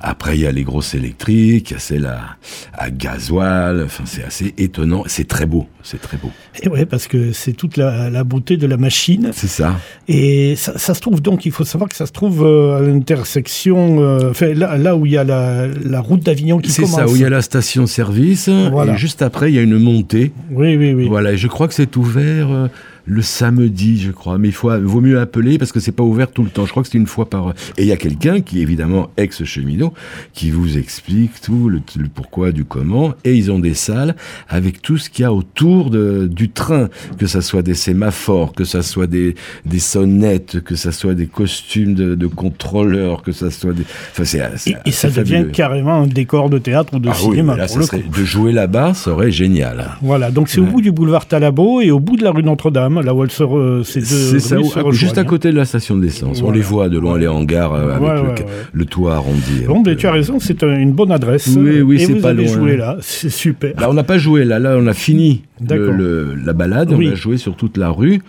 après 0.00 0.36
il 0.36 0.42
y 0.42 0.46
a 0.46 0.52
les 0.52 0.62
grosses 0.62 0.94
électriques 0.94 1.70
il 1.70 1.74
y 1.74 1.76
a 1.76 1.80
celles 1.80 2.06
à, 2.06 2.90
gasoil 2.90 3.82
enfin 3.84 4.04
c'est 4.06 4.24
assez 4.24 4.54
étonnant 4.58 5.02
c'est 5.06 5.26
très 5.28 5.46
beau 5.46 5.66
c'est 5.82 6.00
très 6.00 6.16
beau 6.16 6.30
Et 6.62 6.68
ouais, 6.68 6.84
parce 6.84 7.06
que 7.06 7.30
c'est 7.32 7.52
toute 7.52 7.76
la, 7.76 8.10
la 8.10 8.24
beauté 8.24 8.56
de 8.56 8.66
la 8.66 8.76
machine. 8.76 9.30
c'est 9.32 9.46
ça 9.46 9.76
Et 10.08 10.56
ça, 10.56 10.76
ça 10.78 10.94
se 10.94 11.00
trouve 11.00 11.22
donc, 11.22 11.46
il 11.46 11.52
faut 11.52 11.62
savoir 11.64 11.88
que 11.88 11.94
ça 11.94 12.06
se 12.06 12.12
trouve 12.12 12.42
euh, 12.44 12.76
à 12.76 12.80
l'intersection, 12.80 14.00
euh, 14.00 14.30
enfin, 14.30 14.52
là, 14.52 14.76
là 14.78 14.96
où 14.96 15.06
il 15.06 15.12
y 15.12 15.16
a 15.16 15.22
la, 15.22 15.68
la 15.68 16.00
route 16.00 16.24
d'Avignon 16.24 16.58
qui 16.58 16.72
c'est 16.72 16.82
commence. 16.82 16.96
ça 16.96 17.06
où 17.06 17.14
il 17.14 17.22
y 17.22 17.24
a 17.24 17.30
la 17.30 17.40
station 17.42 17.86
service 17.86 18.48
Voilà. 18.48 18.94
et 18.94 18.96
juste 18.96 19.22
après 19.22 19.52
il 19.52 19.54
y 19.54 19.58
a 19.60 19.62
une 19.62 19.78
montée 19.78 20.32
Oui, 20.50 20.76
oui, 20.76 20.92
oui. 20.92 21.06
Voilà, 21.06 21.32
et 21.32 21.36
je 21.36 21.46
crois 21.46 21.68
que 21.68 21.74
c'est 21.74 21.94
ouvert 21.96 22.50
euh, 22.50 22.66
le 23.06 23.22
samedi, 23.22 24.00
je 24.00 24.10
crois. 24.10 24.36
Mais 24.38 24.48
il 24.48 24.52
faut, 24.54 24.70
vaut 24.80 25.00
mieux 25.00 25.18
appeler 25.20 25.58
parce 25.58 25.72
que 25.72 25.80
c'est 25.80 25.92
pas 25.92 26.02
ouvert 26.02 26.30
tout 26.30 26.42
le 26.42 26.50
temps. 26.50 26.66
Je 26.66 26.70
crois 26.72 26.82
que 26.82 26.88
c'est 26.88 26.98
une 26.98 27.06
fois 27.06 27.30
par. 27.30 27.50
Et 27.78 27.82
il 27.82 27.86
y 27.86 27.92
a 27.92 27.96
quelqu'un 27.96 28.40
qui, 28.40 28.60
évidemment, 28.60 29.10
ex-cheminot, 29.16 29.92
qui 30.32 30.50
vous 30.50 30.76
explique 30.76 31.40
tout, 31.40 31.68
le, 31.68 31.80
le 31.96 32.08
pourquoi, 32.08 32.52
du 32.52 32.64
comment. 32.64 33.14
Et 33.24 33.34
ils 33.36 33.50
ont 33.52 33.58
des 33.60 33.74
salles 33.74 34.16
avec 34.48 34.82
tout 34.82 34.98
ce 34.98 35.08
qu'il 35.08 35.22
y 35.22 35.26
a 35.26 35.32
autour 35.32 35.90
de, 35.90 36.26
du 36.26 36.50
train, 36.50 36.88
que 37.18 37.26
ça 37.26 37.40
soit 37.42 37.62
des 37.62 37.74
sémaphores, 37.74 38.52
que 38.52 38.64
ça 38.64 38.82
soit 38.82 39.06
des, 39.06 39.34
des 39.64 39.78
sonnettes, 39.78 40.60
que 40.60 40.74
ça 40.74 40.90
soit 40.92 41.14
des 41.14 41.26
costumes 41.26 41.94
de, 41.94 42.14
de 42.14 42.26
contrôleurs, 42.26 43.22
que 43.22 43.32
ça 43.32 43.50
soit 43.50 43.72
des. 43.72 43.82
Enfin, 44.12 44.24
c'est. 44.24 44.42
c'est 44.56 44.70
Et, 44.70 44.76
et 44.86 44.90
ça 44.92 45.10
devient 45.10 45.46
carrément 45.52 46.02
un 46.02 46.06
décor 46.06 46.50
de 46.50 46.58
théâtre 46.58 46.94
ou 46.94 46.98
de 46.98 47.08
Ah 47.08 47.14
cinéma. 47.14 47.56
là, 47.56 47.66
pour 47.66 47.78
le 47.78 47.84
serait- 47.84 48.00
coup. 48.02 48.10
de 48.20 48.24
jouer 48.24 48.52
là-bas, 48.52 48.94
ça 48.94 49.12
serait 49.12 49.30
génial. 49.30 49.90
Voilà, 50.02 50.30
donc 50.30 50.48
c'est 50.48 50.60
Ouais. 50.60 50.66
au 50.68 50.70
bout 50.72 50.80
du 50.80 50.90
boulevard 50.90 51.26
Talabot 51.26 51.80
et 51.80 51.90
au 51.90 52.00
bout 52.00 52.16
de 52.16 52.24
la 52.24 52.30
rue 52.32 52.42
Notre-Dame. 52.42 52.95
Là 53.02 53.14
où 53.14 53.22
elle 53.24 53.30
se 53.30 53.42
re- 53.42 53.82
ces 53.84 54.00
deux 54.00 54.04
C'est 54.06 54.40
ça, 54.40 54.48
se 54.48 54.54
à- 54.56 54.62
juste 54.62 54.76
à 54.78 54.82
rejoignent. 54.82 55.24
côté 55.28 55.50
de 55.50 55.56
la 55.56 55.64
station 55.64 55.96
d'essence. 55.96 56.38
On 56.38 56.44
Voilà. 56.44 56.56
les 56.58 56.62
voit 56.62 56.88
de 56.88 56.98
loin, 56.98 57.18
les 57.18 57.28
hangars 57.28 57.74
euh, 57.74 57.90
avec 57.96 58.02
Ouais, 58.02 58.14
le, 58.14 58.20
ouais, 58.22 58.28
ouais. 58.28 58.46
le 58.72 58.84
toit 58.84 59.14
arrondi. 59.14 59.62
Bon, 59.66 59.80
ben, 59.80 59.96
tu 59.96 60.06
as 60.06 60.12
raison, 60.12 60.38
c'est 60.40 60.62
un- 60.62 60.78
une 60.78 60.92
bonne 60.92 61.12
adresse. 61.12 61.48
Oui, 61.56 61.80
oui, 61.80 62.00
c'est 62.00 62.14
pas 62.16 62.32
loin. 62.32 62.46
jouer 62.46 62.76
là, 62.76 62.96
c'est 63.00 63.30
super. 63.30 63.72
Là, 63.80 63.88
on 63.90 63.94
n'a 63.94 64.04
pas 64.04 64.18
joué, 64.18 64.44
là, 64.44 64.58
là, 64.58 64.76
on 64.78 64.86
a 64.86 64.94
fini 64.94 65.42
le- 65.60 65.66
D'accord. 65.66 65.92
le- 65.94 66.34
la 66.34 66.52
balade, 66.52 66.92
Oui. 66.96 67.08
on 67.08 67.12
a 67.12 67.14
joué 67.14 67.36
sur 67.36 67.56
toute 67.56 67.76
la 67.76 67.90
rue, 67.90 68.20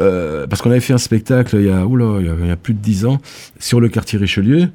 euh, 0.00 0.46
parce 0.46 0.62
qu'on 0.62 0.70
avait 0.70 0.80
fait 0.80 0.92
un 0.94 0.98
spectacle 0.98 1.56
il 1.58 1.66
y, 1.66 1.70
a, 1.70 1.86
oula, 1.86 2.16
il, 2.20 2.26
y 2.26 2.28
a, 2.28 2.32
il 2.42 2.48
y 2.48 2.50
a 2.50 2.56
plus 2.56 2.74
de 2.74 2.80
dix 2.80 3.04
ans 3.06 3.20
sur 3.58 3.80
le 3.80 3.88
quartier 3.88 4.18
Richelieu, 4.18 4.68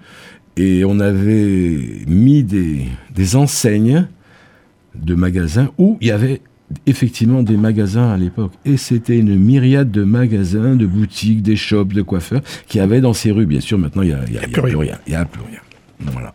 et 0.57 0.83
on 0.86 0.99
avait 0.99 1.77
mis 2.07 2.43
des, 2.43 2.81
des 3.15 3.36
enseignes 3.36 4.07
de 4.95 5.15
magasins 5.15 5.69
où 5.79 5.97
il 6.01 6.07
y 6.07 6.12
avait 6.12 6.41
effectivement 6.86 7.43
des 7.43 7.57
magasins 7.57 8.09
à 8.12 8.17
l'époque. 8.17 8.51
Et 8.65 8.77
c'était 8.77 9.17
une 9.17 9.36
myriade 9.36 9.91
de 9.91 10.03
magasins, 10.03 10.75
de 10.75 10.86
boutiques, 10.86 11.41
des 11.41 11.55
shops, 11.55 11.93
de 11.93 12.01
coiffeurs 12.01 12.41
qu'il 12.67 12.79
y 12.79 12.81
avait 12.81 13.01
dans 13.01 13.13
ces 13.13 13.31
rues. 13.31 13.45
Bien 13.45 13.59
sûr, 13.62 13.77
maintenant, 13.77 14.01
il 14.01 14.09
n'y 14.09 14.13
a, 14.13 14.19
il 14.27 14.33
y 14.33 14.38
a- 14.38 14.41
il 14.47 14.51
y 14.51 14.55
a 14.55 14.62
plus 14.62 14.75
rien. 14.75 14.97
Il 15.07 15.09
n'y 15.12 15.15
a 15.15 15.25
plus 15.25 15.41
rien. 15.41 15.59
Voilà. 16.12 16.33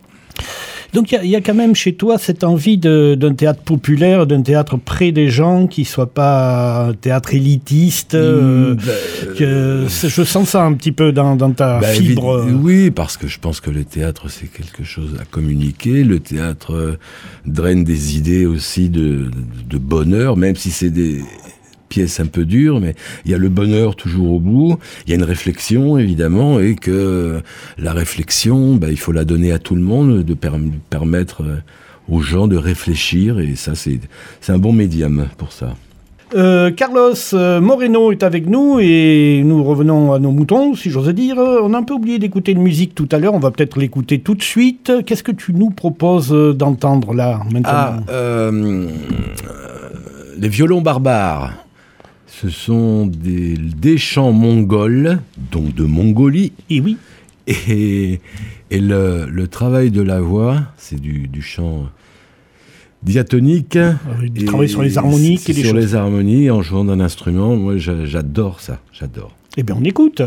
Donc 0.93 1.11
il 1.11 1.15
y 1.15 1.17
a- 1.17 1.23
il 1.23 1.29
y, 1.29 1.35
a 1.35 1.41
quand 1.41 1.53
même 1.53 1.75
chez 1.75 1.93
toi 1.93 2.17
cette 2.17 2.43
envie 2.43 2.77
d'un 2.77 3.33
théâtre 3.35 3.61
populaire, 3.61 4.25
d'un 4.25 4.41
théâtre 4.41 4.77
près 4.77 5.11
des 5.11 5.29
gens, 5.29 5.67
qui 5.67 5.85
soit 5.85 6.11
pas 6.13 6.87
un 6.87 6.93
théâtre 6.93 7.33
élitiste. 7.35 8.15
euh, 8.15 8.73
Mm, 8.73 8.75
bah, 8.77 8.91
que 9.37 9.85
c'est- 9.87 10.09
je 10.09 10.23
sens 10.23 10.49
ça 10.49 10.63
un 10.63 10.73
petit 10.73 10.91
peu 10.91 11.11
dans, 11.11 11.35
dans 11.35 11.51
ta 11.51 11.79
Bah, 11.79 11.87
fibre. 11.87 12.45
Oui, 12.61 12.89
parce 12.91 13.17
que 13.17 13.27
je 13.27 13.39
pense 13.39 13.59
que 13.61 13.69
le 13.69 13.83
théâtre, 13.83 14.29
c'est 14.29 14.47
quelque 14.51 14.83
chose 14.83 15.15
à 15.21 15.25
communiquer. 15.25 16.03
Le 16.03 16.19
théâtre 16.19 16.73
euh, 16.73 16.97
draine 17.45 17.83
des 17.83 18.17
idées 18.17 18.45
aussi 18.45 18.89
de, 18.89 19.29
de 19.69 19.77
bonheur, 19.77 20.37
même 20.37 20.55
si 20.55 20.71
c'est 20.71 20.89
des 20.89 21.21
pièces 21.89 22.19
un 22.19 22.27
peu 22.27 22.45
dures, 22.45 22.79
mais 22.79 22.95
il 23.25 23.31
y 23.31 23.33
a 23.33 23.37
le 23.37 23.49
bonheur 23.49 23.95
toujours 23.95 24.31
au 24.31 24.39
bout. 24.39 24.77
Il 25.05 25.09
y 25.09 25.13
a 25.13 25.15
une 25.15 25.23
réflexion, 25.23 25.97
évidemment, 25.97 26.59
et 26.59 26.75
que 26.75 27.41
la 27.77 27.93
réflexion, 27.93 28.75
bah, 28.75 28.87
il 28.89 28.99
faut 28.99 29.11
la 29.11 29.25
donner 29.25 29.51
à 29.51 29.59
tout 29.59 29.75
le 29.75 29.81
monde, 29.81 30.23
de 30.23 30.33
per- 30.33 30.51
permettre 30.89 31.43
euh, 31.43 31.57
aux 32.07 32.21
gens 32.21 32.47
de 32.47 32.57
réfléchir, 32.57 33.39
et 33.39 33.55
ça, 33.55 33.73
c'est 33.75 33.99
un 34.47 34.57
bon 34.57 34.73
médium 34.73 35.27
pour 35.37 35.51
ça. 35.51 35.75
Euh, 36.35 36.69
Carlos 36.69 37.15
euh, 37.33 37.59
Moreno 37.59 38.11
est 38.11 38.21
avec 38.21 38.47
nous 38.47 38.77
et 38.79 39.41
nous 39.43 39.63
revenons 39.63 40.13
à 40.13 40.19
nos 40.19 40.29
moutons, 40.31 40.75
si 40.75 40.91
j'ose 40.91 41.09
dire. 41.09 41.37
On 41.37 41.73
a 41.73 41.77
un 41.79 41.83
peu 41.83 41.95
oublié 41.95 42.19
d'écouter 42.19 42.51
une 42.51 42.61
musique 42.61 42.93
tout 42.93 43.09
à 43.11 43.17
l'heure, 43.17 43.33
on 43.33 43.39
va 43.39 43.49
peut-être 43.49 43.79
l'écouter 43.79 44.19
tout 44.19 44.35
de 44.35 44.43
suite. 44.43 44.91
Qu'est-ce 45.07 45.23
que 45.23 45.31
tu 45.31 45.53
nous 45.53 45.71
proposes 45.71 46.29
d'entendre 46.55 47.15
là, 47.15 47.39
maintenant? 47.51 47.69
Ah, 47.71 47.99
euh, 48.11 48.87
les 50.37 50.49
violons 50.49 50.81
barbares. 50.81 51.65
Ce 52.31 52.49
sont 52.49 53.05
des, 53.07 53.57
des 53.57 53.97
chants 53.97 54.31
mongols, 54.31 55.19
donc 55.51 55.73
de 55.75 55.83
Mongolie. 55.83 56.53
Et 56.69 56.79
oui, 56.79 56.97
Et, 57.47 58.21
et 58.71 58.79
le, 58.79 59.27
le 59.29 59.47
travail 59.47 59.91
de 59.91 60.01
la 60.01 60.21
voix, 60.21 60.61
c'est 60.77 60.99
du, 61.01 61.27
du 61.27 61.41
chant 61.41 61.89
diatonique. 63.03 63.77
Et 64.35 64.45
travaille 64.45 64.69
sur 64.69 64.83
les 64.83 64.97
et 65.49 65.53
les 65.53 65.63
Sur 65.63 65.71
choses. 65.73 65.83
les 65.83 65.95
harmonies, 65.95 66.49
en 66.49 66.61
jouant 66.61 66.85
d'un 66.85 66.99
instrument. 66.99 67.55
Moi, 67.55 67.77
j'a- 67.77 68.05
j'adore 68.05 68.61
ça. 68.61 68.79
J'adore. 68.93 69.35
Eh 69.57 69.63
bien, 69.63 69.75
on 69.79 69.83
écoute. 69.83 70.21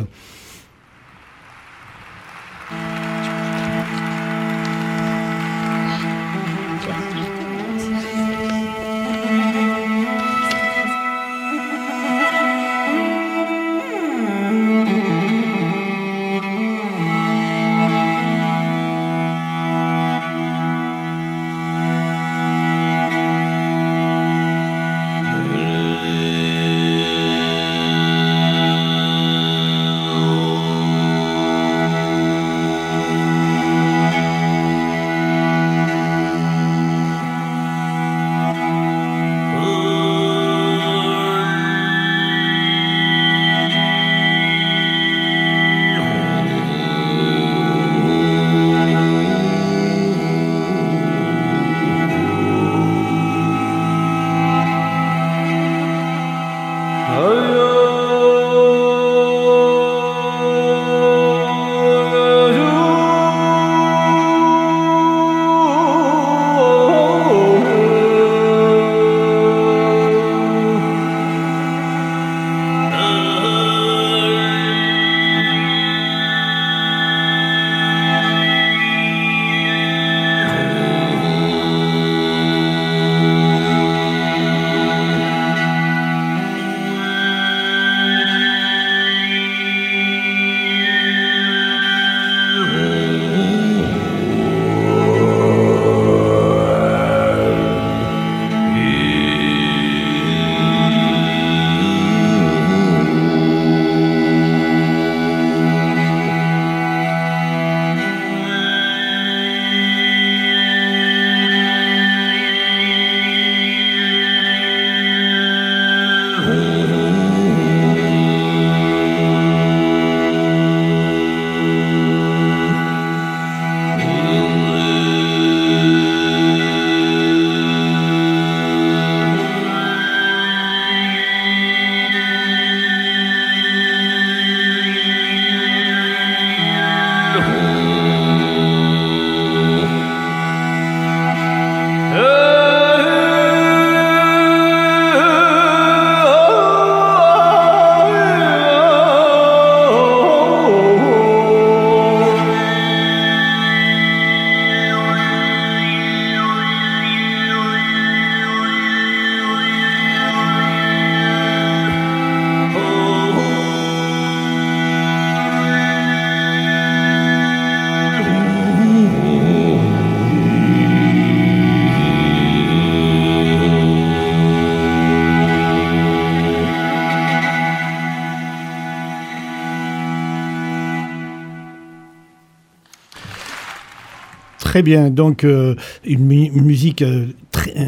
Très 184.72 184.82
bien, 184.82 185.10
donc 185.10 185.44
euh, 185.44 185.74
une, 186.02 186.24
mu- 186.24 186.46
une 186.46 186.64
musique 186.64 187.02
euh, 187.02 187.26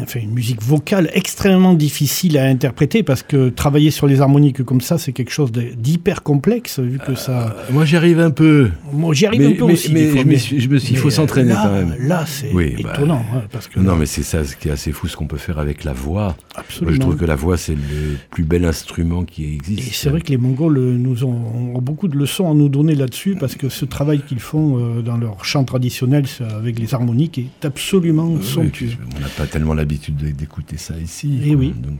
enfin, 0.01 0.19
une 0.21 0.31
musique 0.31 0.61
vocale 0.61 1.09
extrêmement 1.13 1.73
difficile 1.73 2.37
à 2.37 2.45
interpréter 2.45 3.03
parce 3.03 3.23
que 3.23 3.49
travailler 3.49 3.91
sur 3.91 4.07
les 4.07 4.21
harmoniques 4.21 4.63
comme 4.63 4.81
ça, 4.81 4.97
c'est 4.97 5.11
quelque 5.13 5.31
chose 5.31 5.51
d'hyper 5.51 6.23
complexe 6.23 6.79
vu 6.79 6.99
que 6.99 7.15
ça. 7.15 7.47
Euh, 7.47 7.73
Moi, 7.73 7.85
j'y 7.85 7.95
arrive 7.97 8.19
un 8.19 8.31
peu. 8.31 8.69
Moi, 8.93 9.13
j'y 9.13 9.25
arrive 9.25 9.41
mais- 9.41 9.47
un 9.47 9.51
peu 9.53 9.65
mais- 9.65 9.73
aussi. 9.73 9.91
mais 9.93 10.07
fois, 10.09 10.21
je 10.21 10.67
me 10.69 10.77
suis- 10.77 10.93
il 10.93 10.97
faut 10.97 11.09
s'entraîner 11.09 11.53
quand 11.53 11.71
même. 11.71 11.95
Là, 11.99 12.25
c'est 12.27 12.51
Oui, 12.53 12.75
bah, 12.83 12.93
étonnant 12.95 13.23
hein, 13.33 13.41
parce 13.51 13.67
que 13.67 13.79
Non, 13.79 13.95
mais 13.95 14.05
c'est 14.05 14.23
ça 14.23 14.43
ce 14.43 14.55
qui 14.55 14.67
est 14.69 14.71
assez 14.71 14.91
fou, 14.91 15.07
ce 15.07 15.15
qu'on 15.15 15.27
peut 15.27 15.37
faire 15.37 15.59
avec 15.59 15.83
la 15.83 15.93
voix. 15.93 16.23
Moi, 16.25 16.35
absolument. 16.55 16.95
je 16.95 16.99
trouve 16.99 17.17
que 17.17 17.25
la 17.25 17.35
voix, 17.35 17.57
c'est 17.57 17.75
le 17.75 18.17
plus 18.31 18.43
bel 18.43 18.65
instrument 18.65 19.23
qui 19.23 19.45
existe. 19.53 19.79
Et 19.87 19.91
c'est 19.93 20.09
vrai 20.09 20.21
que 20.21 20.29
les 20.29 20.37
Mongols 20.37 20.77
euh, 20.77 20.97
nous 20.97 21.23
ont, 21.23 21.75
ont 21.75 21.81
beaucoup 21.81 22.07
de 22.07 22.17
leçons 22.17 22.49
à 22.49 22.53
nous 22.53 22.69
donner 22.69 22.95
là-dessus 22.95 23.35
parce 23.39 23.55
que 23.55 23.69
ce 23.69 23.85
travail 23.85 24.21
qu'ils 24.27 24.39
font 24.39 24.77
euh, 24.79 25.01
dans 25.01 25.17
leur 25.17 25.43
chant 25.45 25.63
traditionnel 25.63 26.25
avec 26.57 26.79
les 26.79 26.93
harmoniques 26.93 27.37
est 27.37 27.65
absolument 27.65 28.27
Oui, 28.29 28.43
somptueux. 28.43 28.89
on 29.17 29.19
n'a 29.21 29.27
pas 29.27 29.45
tellement 29.45 29.73
l'habitude 29.75 30.15
de- 30.17 30.31
d'écouter 30.31 30.77
ça 30.77 30.95
ici. 30.97 31.39
Eh 31.43 31.49
quoi. 31.49 31.57
oui. 31.59 31.73
Donc, 31.77 31.93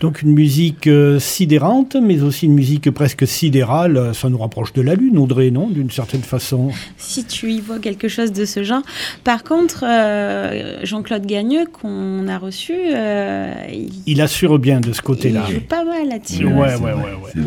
Donc 0.00 0.22
une 0.22 0.32
musique 0.32 0.86
euh, 0.86 1.18
sidérante, 1.18 1.96
mais 2.02 2.20
aussi 2.22 2.46
une 2.46 2.54
musique 2.54 2.90
presque 2.90 3.26
sidérale. 3.26 3.96
Euh, 3.96 4.12
Ça 4.12 4.28
nous 4.28 4.38
rapproche 4.38 4.72
de 4.74 4.82
la 4.82 4.94
Lune, 4.94 5.16
Audrey, 5.18 5.50
non 5.50 5.68
D'une 5.70 5.90
certaine 5.90 6.22
façon? 6.22 6.70
si 6.98 7.24
tu 7.24 7.50
y 7.52 7.60
vois 7.60 7.78
quelque 7.78 8.08
chose 8.08 8.32
de 8.32 8.44
ce 8.44 8.62
genre. 8.64 8.82
Par 9.24 9.44
contre, 9.44 9.84
euh, 9.88 10.80
Jean-Claude 10.84 11.24
Gagneux, 11.26 11.64
qu'on 11.66 12.28
a 12.28 12.38
reçu, 12.38 12.74
euh, 12.94 13.54
il, 13.72 13.90
Il 14.06 14.20
assure 14.20 14.58
bien 14.58 14.80
de 14.80 14.92
ce 14.92 15.00
côté-là. 15.02 15.44
il 15.48 15.54
joue 15.54 15.60
pas 15.60 15.84
mal 15.84 16.08
là-dessus. 16.08 16.44
Ouais, 16.44 16.74
ouais, 16.76 16.92
ouais, 16.92 16.92
ouais. 16.94 17.42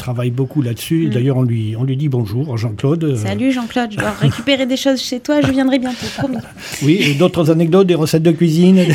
Travaille 0.00 0.30
beaucoup 0.30 0.62
là-dessus. 0.62 1.06
Mm. 1.06 1.10
D'ailleurs, 1.10 1.36
on 1.36 1.42
lui, 1.42 1.76
on 1.78 1.84
lui 1.84 1.96
dit 1.96 2.08
bonjour, 2.08 2.56
Jean-Claude. 2.56 3.04
Euh, 3.04 3.16
Salut 3.16 3.52
Jean-Claude, 3.52 3.92
je 3.92 3.98
dois 3.98 4.10
récupérer 4.20 4.66
des 4.66 4.76
choses 4.76 5.00
chez 5.00 5.20
toi, 5.20 5.40
je 5.40 5.50
viendrai 5.52 5.78
bientôt, 5.78 6.06
promis. 6.16 6.38
Oui, 6.82 6.98
et 7.00 7.14
d'autres 7.14 7.50
anecdotes, 7.50 7.86
des 7.86 7.94
recettes 7.94 8.22
de 8.22 8.32
cuisine. 8.32 8.80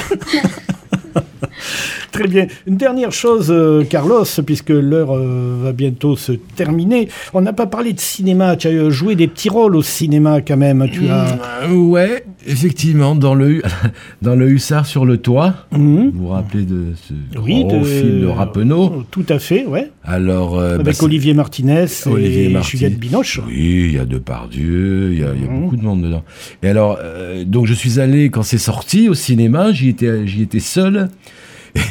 Très 2.16 2.28
bien. 2.28 2.48
Une 2.66 2.78
dernière 2.78 3.12
chose, 3.12 3.48
euh, 3.50 3.84
Carlos, 3.84 4.24
puisque 4.46 4.70
l'heure 4.70 5.16
euh, 5.16 5.58
va 5.64 5.72
bientôt 5.74 6.16
se 6.16 6.32
terminer. 6.32 7.10
On 7.34 7.42
n'a 7.42 7.52
pas 7.54 7.66
parlé 7.68 7.92
de 7.94 8.00
cinéma. 8.00 8.56
Tu 8.56 8.68
as 8.68 8.72
euh, 8.72 8.90
joué 8.90 9.16
des 9.16 9.28
petits 9.28 9.50
rôles 9.50 9.76
au 9.76 9.82
cinéma 9.82 10.42
quand 10.42 10.56
même. 10.58 10.88
Tu 10.92 11.08
as. 11.10 11.38
Euh, 11.70 11.74
ouais, 11.76 12.24
effectivement, 12.48 13.16
dans 13.16 13.36
le, 13.36 13.62
dans 14.22 14.36
le 14.36 14.50
Hussard 14.50 14.86
sur 14.86 15.06
le 15.06 15.18
toit. 15.18 15.54
Mhm. 15.72 16.12
Vous 16.14 16.20
vous 16.24 16.28
rappelez 16.30 16.64
de 16.64 16.94
ce 16.96 17.14
Oui, 17.40 17.64
gros 17.66 17.80
de- 17.80 17.84
film 17.84 18.22
de 18.22 18.28
Rappeneau 18.28 19.04
Tout 19.12 19.26
à 19.30 19.40
fait, 19.40 19.66
ouais. 19.66 19.92
Alors, 20.04 20.58
euh, 20.58 20.76
bah, 20.78 20.82
Avec 20.82 20.96
c'est- 20.96 21.04
Olivier 21.04 21.34
Martinez 21.34 21.86
Olivier 22.06 22.46
et 22.46 22.50
Marty. 22.50 22.72
Juliette 22.78 22.98
Binoche. 23.00 23.42
Oui, 23.46 23.86
il 23.88 23.94
y 23.94 24.00
a 24.00 24.06
Depardieu, 24.06 25.10
il 25.12 25.20
y 25.20 25.24
a, 25.24 25.34
il 25.36 25.42
y 25.44 25.46
a 25.48 25.52
Mhm. 25.52 25.62
beaucoup 25.64 25.76
de 25.78 25.84
monde 25.84 26.02
dedans. 26.04 26.24
Et 26.64 26.70
alors, 26.70 26.98
donc 27.46 27.66
je 27.66 27.74
suis 27.74 28.00
allé, 28.00 28.30
quand 28.30 28.44
c'est 28.44 28.58
sorti 28.58 29.10
au 29.10 29.14
cinéma, 29.14 29.72
j'y 29.74 29.90
étais, 29.90 30.26
j'y 30.28 30.44
étais 30.44 30.60
seul. 30.60 31.10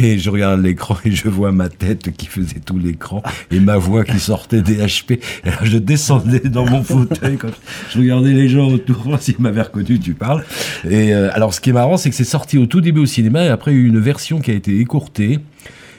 Et 0.00 0.18
je 0.18 0.30
regarde 0.30 0.62
l'écran 0.62 0.96
et 1.04 1.10
je 1.12 1.28
vois 1.28 1.52
ma 1.52 1.68
tête 1.68 2.16
qui 2.16 2.26
faisait 2.26 2.60
tout 2.64 2.78
l'écran 2.78 3.22
et 3.50 3.60
ma 3.60 3.76
voix 3.76 4.04
qui 4.04 4.18
sortait 4.18 4.62
des 4.62 4.76
HP. 4.78 5.20
Et 5.44 5.48
alors 5.48 5.64
je 5.64 5.78
descendais 5.78 6.40
dans 6.40 6.64
mon 6.64 6.82
fauteuil 6.82 7.36
quand 7.36 7.48
je 7.92 7.98
regardais 7.98 8.32
les 8.32 8.48
gens 8.48 8.66
autour, 8.68 9.18
s'ils 9.20 9.40
m'avaient 9.40 9.62
reconnu, 9.62 9.98
tu 9.98 10.14
parles. 10.14 10.44
Et 10.88 11.14
euh, 11.14 11.28
alors 11.34 11.52
ce 11.52 11.60
qui 11.60 11.70
est 11.70 11.74
marrant, 11.74 11.96
c'est 11.96 12.08
que 12.10 12.16
c'est 12.16 12.24
sorti 12.24 12.56
au 12.58 12.66
tout 12.66 12.80
début 12.80 13.00
au 13.00 13.06
cinéma 13.06 13.44
et 13.44 13.48
après 13.48 13.72
il 13.72 13.76
y 13.76 13.80
a 13.80 13.82
eu 13.82 13.88
une 13.88 14.00
version 14.00 14.40
qui 14.40 14.50
a 14.50 14.54
été 14.54 14.78
écourtée. 14.80 15.38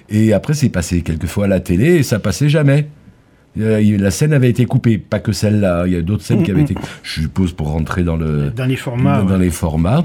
Et 0.10 0.34
après 0.34 0.54
c'est 0.54 0.70
passé 0.70 1.02
quelques 1.02 1.28
fois 1.28 1.46
à 1.46 1.48
la 1.48 1.60
télé 1.60 1.96
et 1.96 2.04
ça 2.04 2.20
passait 2.20 2.50
jamais. 2.50 2.88
La 3.56 4.12
scène 4.12 4.34
avait 4.34 4.50
été 4.50 4.66
coupée, 4.66 4.98
pas 4.98 5.20
que 5.20 5.32
celle-là. 5.32 5.84
Il 5.88 5.94
y 5.94 5.96
a 5.96 6.02
d'autres 6.02 6.24
scènes 6.24 6.44
qui 6.44 6.52
avaient 6.52 6.64
été, 6.64 6.76
je 7.04 7.22
suppose, 7.22 7.54
pour 7.54 7.70
rentrer 7.70 8.04
dans 8.04 8.18
le 8.18 8.50
Dans 8.54 8.66
les 8.66 8.76
formats. 8.76 9.22
dans 9.22 9.38
ouais. 9.38 9.46
les 9.46 9.50
formats. 9.50 10.04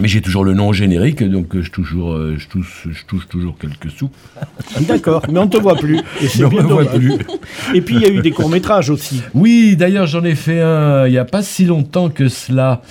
Mais 0.00 0.08
j'ai 0.08 0.20
toujours 0.20 0.44
le 0.44 0.54
nom 0.54 0.72
générique, 0.72 1.22
donc 1.28 1.54
euh, 1.54 1.62
je, 1.62 1.70
toujours, 1.70 2.12
euh, 2.12 2.36
je, 2.38 2.46
touche, 2.46 2.86
je 2.90 3.04
touche 3.04 3.26
toujours 3.28 3.56
quelques 3.58 3.90
sous. 3.90 4.10
D'accord, 4.82 5.22
mais 5.30 5.38
on 5.38 5.46
ne 5.46 5.50
te 5.50 5.56
voit 5.56 5.74
plus. 5.76 5.98
Et 6.20 6.28
c'est 6.28 6.40
Mais 6.40 6.44
on 6.44 6.48
bien 6.48 6.62
me 6.62 6.68
voit 6.68 6.84
dommage. 6.84 6.98
plus. 6.98 7.76
Et 7.76 7.80
puis 7.80 7.96
il 7.96 8.02
y 8.02 8.06
a 8.06 8.10
eu 8.10 8.20
des 8.20 8.30
courts-métrages 8.30 8.90
aussi. 8.90 9.22
Oui, 9.34 9.76
d'ailleurs, 9.76 10.06
j'en 10.06 10.24
ai 10.24 10.34
fait 10.34 10.60
un 10.60 11.06
il 11.06 11.10
n'y 11.12 11.18
a 11.18 11.24
pas 11.24 11.42
si 11.42 11.64
longtemps 11.64 12.10
que 12.10 12.28
cela 12.28 12.82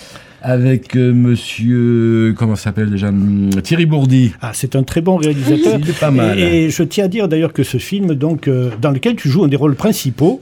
avec 0.42 0.96
euh, 0.96 1.14
monsieur. 1.14 2.34
Comment 2.38 2.56
ça 2.56 2.66
s'appelle 2.66 2.90
déjà 2.90 3.08
Hum, 3.10 3.50
Thierry 3.64 3.86
Bourdi. 3.86 4.34
Ah, 4.42 4.52
c'est 4.54 4.76
un 4.76 4.84
très 4.84 5.02
bon 5.02 5.18
réalisateur. 5.18 5.80
Il 5.80 5.90
est 5.90 6.00
pas 6.00 6.12
mal. 6.12 6.40
Et, 6.40 6.66
et 6.66 6.70
je 6.70 6.84
tiens 6.84 7.06
à 7.06 7.08
dire 7.08 7.28
d'ailleurs 7.28 7.54
que 7.54 7.64
ce 7.64 7.78
film, 7.78 8.14
donc, 8.16 8.48
euh, 8.48 8.70
dans 8.82 8.92
lequel 8.92 9.16
tu 9.16 9.30
joues 9.30 9.44
un 9.44 9.48
des 9.48 9.56
rôles 9.58 9.76
principaux, 9.76 10.42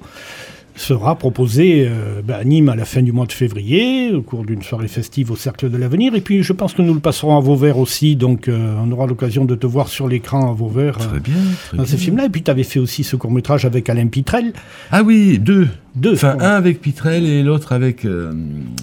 sera 0.76 1.18
proposé 1.18 1.88
euh, 1.88 2.22
ben, 2.24 2.36
à 2.36 2.44
Nîmes 2.44 2.70
à 2.70 2.76
la 2.76 2.86
fin 2.86 3.02
du 3.02 3.12
mois 3.12 3.26
de 3.26 3.32
février, 3.32 4.12
au 4.14 4.22
cours 4.22 4.44
d'une 4.46 4.62
soirée 4.62 4.88
festive 4.88 5.32
au 5.32 5.36
Cercle 5.36 5.70
de 5.70 5.78
l'Avenir. 5.78 6.16
Et 6.16 6.22
puis 6.22 6.44
je 6.44 6.54
pense 6.54 6.74
que 6.74 6.82
nous 6.82 6.94
le 6.94 7.00
passerons 7.00 7.38
à 7.38 7.40
Vauvert 7.40 7.78
aussi, 7.78 8.16
donc 8.16 8.48
euh, 8.48 8.76
on 8.86 8.92
aura 8.92 9.08
l'occasion 9.08 9.46
de 9.46 9.56
te 9.56 9.66
voir 9.68 9.88
sur 9.88 10.08
l'écran 10.08 10.50
à 10.52 10.54
Vauvert. 10.54 10.98
euh, 11.02 11.06
Très 11.10 11.20
bien. 11.20 11.34
très 11.68 11.78
dans 11.78 11.84
bien. 11.84 11.92
ce 11.92 11.98
film-là, 11.98 12.26
et 12.26 12.30
puis 12.30 12.44
tu 12.44 12.52
avais 12.52 12.64
fait 12.64 12.80
aussi 12.80 13.04
ce 13.04 13.16
court-métrage 13.16 13.66
avec 13.66 13.90
Alain 13.90 14.08
Pitrel. 14.08 14.54
Ah 14.92 15.02
oui, 15.04 15.40
deux. 15.40 15.68
Deux. 15.96 16.12
Enfin, 16.16 16.36
un 16.42 16.50
avec 16.56 16.82
Pitrel 16.82 17.26
et 17.26 17.42
l'autre 17.42 17.72
avec 17.72 18.04
euh, 18.04 18.34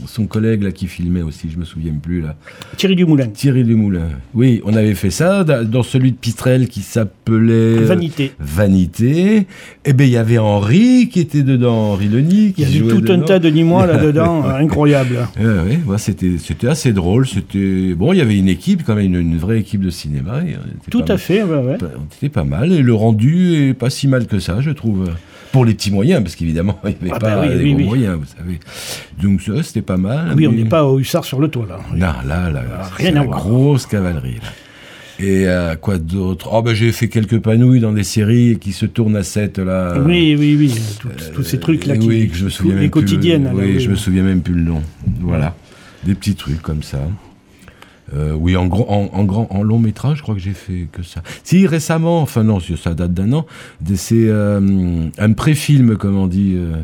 son 0.06 0.24
collègue 0.26 0.62
là 0.62 0.72
qui 0.72 0.86
filmait 0.86 1.20
aussi, 1.20 1.50
je 1.52 1.58
me 1.58 1.64
souviens 1.66 1.92
plus 1.92 2.22
là. 2.22 2.36
Thierry 2.78 2.96
Dumoulin. 2.96 3.26
Thierry 3.26 3.64
Dumoulin. 3.64 4.08
Oui, 4.32 4.62
on 4.64 4.72
avait 4.74 4.94
fait 4.94 5.10
ça 5.10 5.44
da- 5.44 5.62
dans 5.62 5.82
celui 5.82 6.12
de 6.12 6.16
Pitrel 6.16 6.68
qui 6.68 6.80
s'appelait 6.80 7.52
euh, 7.52 7.84
Vanité. 7.84 8.32
Vanité. 8.40 9.46
Eh 9.84 9.92
ben 9.92 10.04
il 10.04 10.10
y 10.12 10.16
avait 10.16 10.38
Henri 10.38 11.10
qui 11.12 11.20
était 11.20 11.42
dedans, 11.42 11.81
Henri 11.82 12.08
qui 12.08 12.62
Il 12.62 12.68
y 12.70 12.78
jouait 12.78 12.92
tout 13.00 13.12
un 13.12 13.18
tas 13.20 13.38
de 13.38 13.48
Nîmois 13.48 13.86
là-dedans, 13.86 14.44
euh, 14.46 14.54
incroyable. 14.56 15.18
Ouais, 15.38 15.44
ouais, 15.46 15.78
ouais, 15.86 15.98
c'était 15.98 16.38
c'était 16.38 16.68
assez 16.68 16.92
drôle. 16.92 17.26
C'était 17.26 17.94
bon, 17.94 18.12
il 18.12 18.18
y 18.18 18.20
avait 18.20 18.38
une 18.38 18.48
équipe 18.48 18.82
quand 18.84 18.94
même, 18.94 19.06
une, 19.06 19.20
une 19.32 19.38
vraie 19.38 19.58
équipe 19.60 19.80
de 19.80 19.90
cinéma. 19.90 20.40
était 20.42 20.90
Tout 20.90 21.04
à 21.08 21.16
fait, 21.16 21.42
ouais, 21.42 21.78
On 21.80 22.14
était 22.16 22.28
pas 22.28 22.44
mal 22.44 22.72
et 22.72 22.82
le 22.82 22.94
rendu 22.94 23.68
est 23.68 23.74
pas 23.74 23.90
si 23.90 24.08
mal 24.08 24.26
que 24.26 24.38
ça, 24.38 24.60
je 24.60 24.70
trouve. 24.70 25.10
Pour 25.52 25.66
les 25.66 25.74
petits 25.74 25.90
moyens, 25.90 26.22
parce 26.22 26.34
qu'évidemment, 26.34 26.78
il 26.84 26.90
n'y 26.90 27.10
avait 27.10 27.10
Ah 27.12 27.18
pas 27.18 27.36
bah 27.36 27.42
oui, 27.42 27.48
les 27.50 27.62
oui, 27.62 27.70
gros 27.72 27.78
oui. 27.80 27.84
moyens, 27.84 28.16
vous 28.18 28.24
savez. 28.38 28.58
Donc 29.22 29.42
ça, 29.42 29.62
c'était 29.62 29.82
pas 29.82 29.98
mal. 29.98 30.32
Oui, 30.34 30.46
on 30.46 30.52
n'est 30.52 30.64
pas 30.64 30.86
au 30.86 30.98
hussard 30.98 31.26
sur 31.26 31.40
le 31.40 31.48
toit 31.48 31.66
là. 31.68 31.78
non, 31.92 32.26
là, 32.26 32.50
là, 32.50 32.62
c'est 32.96 33.02
rien 33.02 33.10
à 33.16 33.20
la 33.20 33.22
voir. 33.24 33.38
grosse 33.38 33.84
cavalerie. 33.84 34.36
Là. 34.36 34.48
Et 35.18 35.46
euh, 35.46 35.76
quoi 35.76 35.98
d'autre? 35.98 36.48
Oh, 36.52 36.62
ben 36.62 36.74
j'ai 36.74 36.90
fait 36.92 37.08
quelques 37.08 37.38
panouilles 37.38 37.80
dans 37.80 37.92
des 37.92 38.02
séries 38.04 38.58
qui 38.60 38.72
se 38.72 38.86
tournent 38.86 39.16
à 39.16 39.22
7 39.22 39.58
là. 39.58 39.96
Oui, 40.04 40.34
oui, 40.38 40.56
oui. 40.58 40.74
Tout- 41.00 41.08
tous 41.34 41.42
ces 41.42 41.60
trucs 41.60 41.86
là 41.86 41.94
Euh, 41.94 41.98
qui. 41.98 42.06
oui, 42.08 42.28
que 42.28 42.34
je 42.36 42.44
me 42.44 42.50
souviens 42.50 42.74
les 42.74 42.80
même 42.82 42.90
plus 42.90 43.00
quotidiennes. 43.02 43.44
là, 43.44 43.50
oui, 43.54 43.62
oui. 43.74 43.80
je 43.80 43.90
me 43.90 43.94
souviens 43.96 44.22
même 44.22 44.40
plus 44.42 44.54
le 44.54 44.62
nom. 44.62 44.82
Voilà, 45.20 45.54
des 46.04 46.14
petits 46.14 46.34
trucs 46.34 46.62
comme 46.62 46.82
ça. 46.82 46.98
Euh, 48.14 48.32
oui, 48.34 48.56
en, 48.56 48.66
gros, 48.66 48.84
en, 48.90 49.08
en 49.12 49.24
grand, 49.24 49.46
en 49.50 49.62
long 49.62 49.78
métrage, 49.78 50.18
je 50.18 50.22
crois 50.22 50.34
que 50.34 50.40
j'ai 50.40 50.52
fait 50.52 50.86
que 50.92 51.02
ça. 51.02 51.22
Si 51.44 51.66
récemment, 51.66 52.20
enfin 52.20 52.42
non, 52.42 52.58
ça 52.60 52.92
date 52.94 53.14
d'un 53.14 53.32
an. 53.32 53.46
C'est 53.94 54.26
euh, 54.28 55.06
un 55.18 55.32
pré-film, 55.32 55.96
comme 55.96 56.16
on 56.18 56.26
dit, 56.26 56.54
euh, 56.56 56.74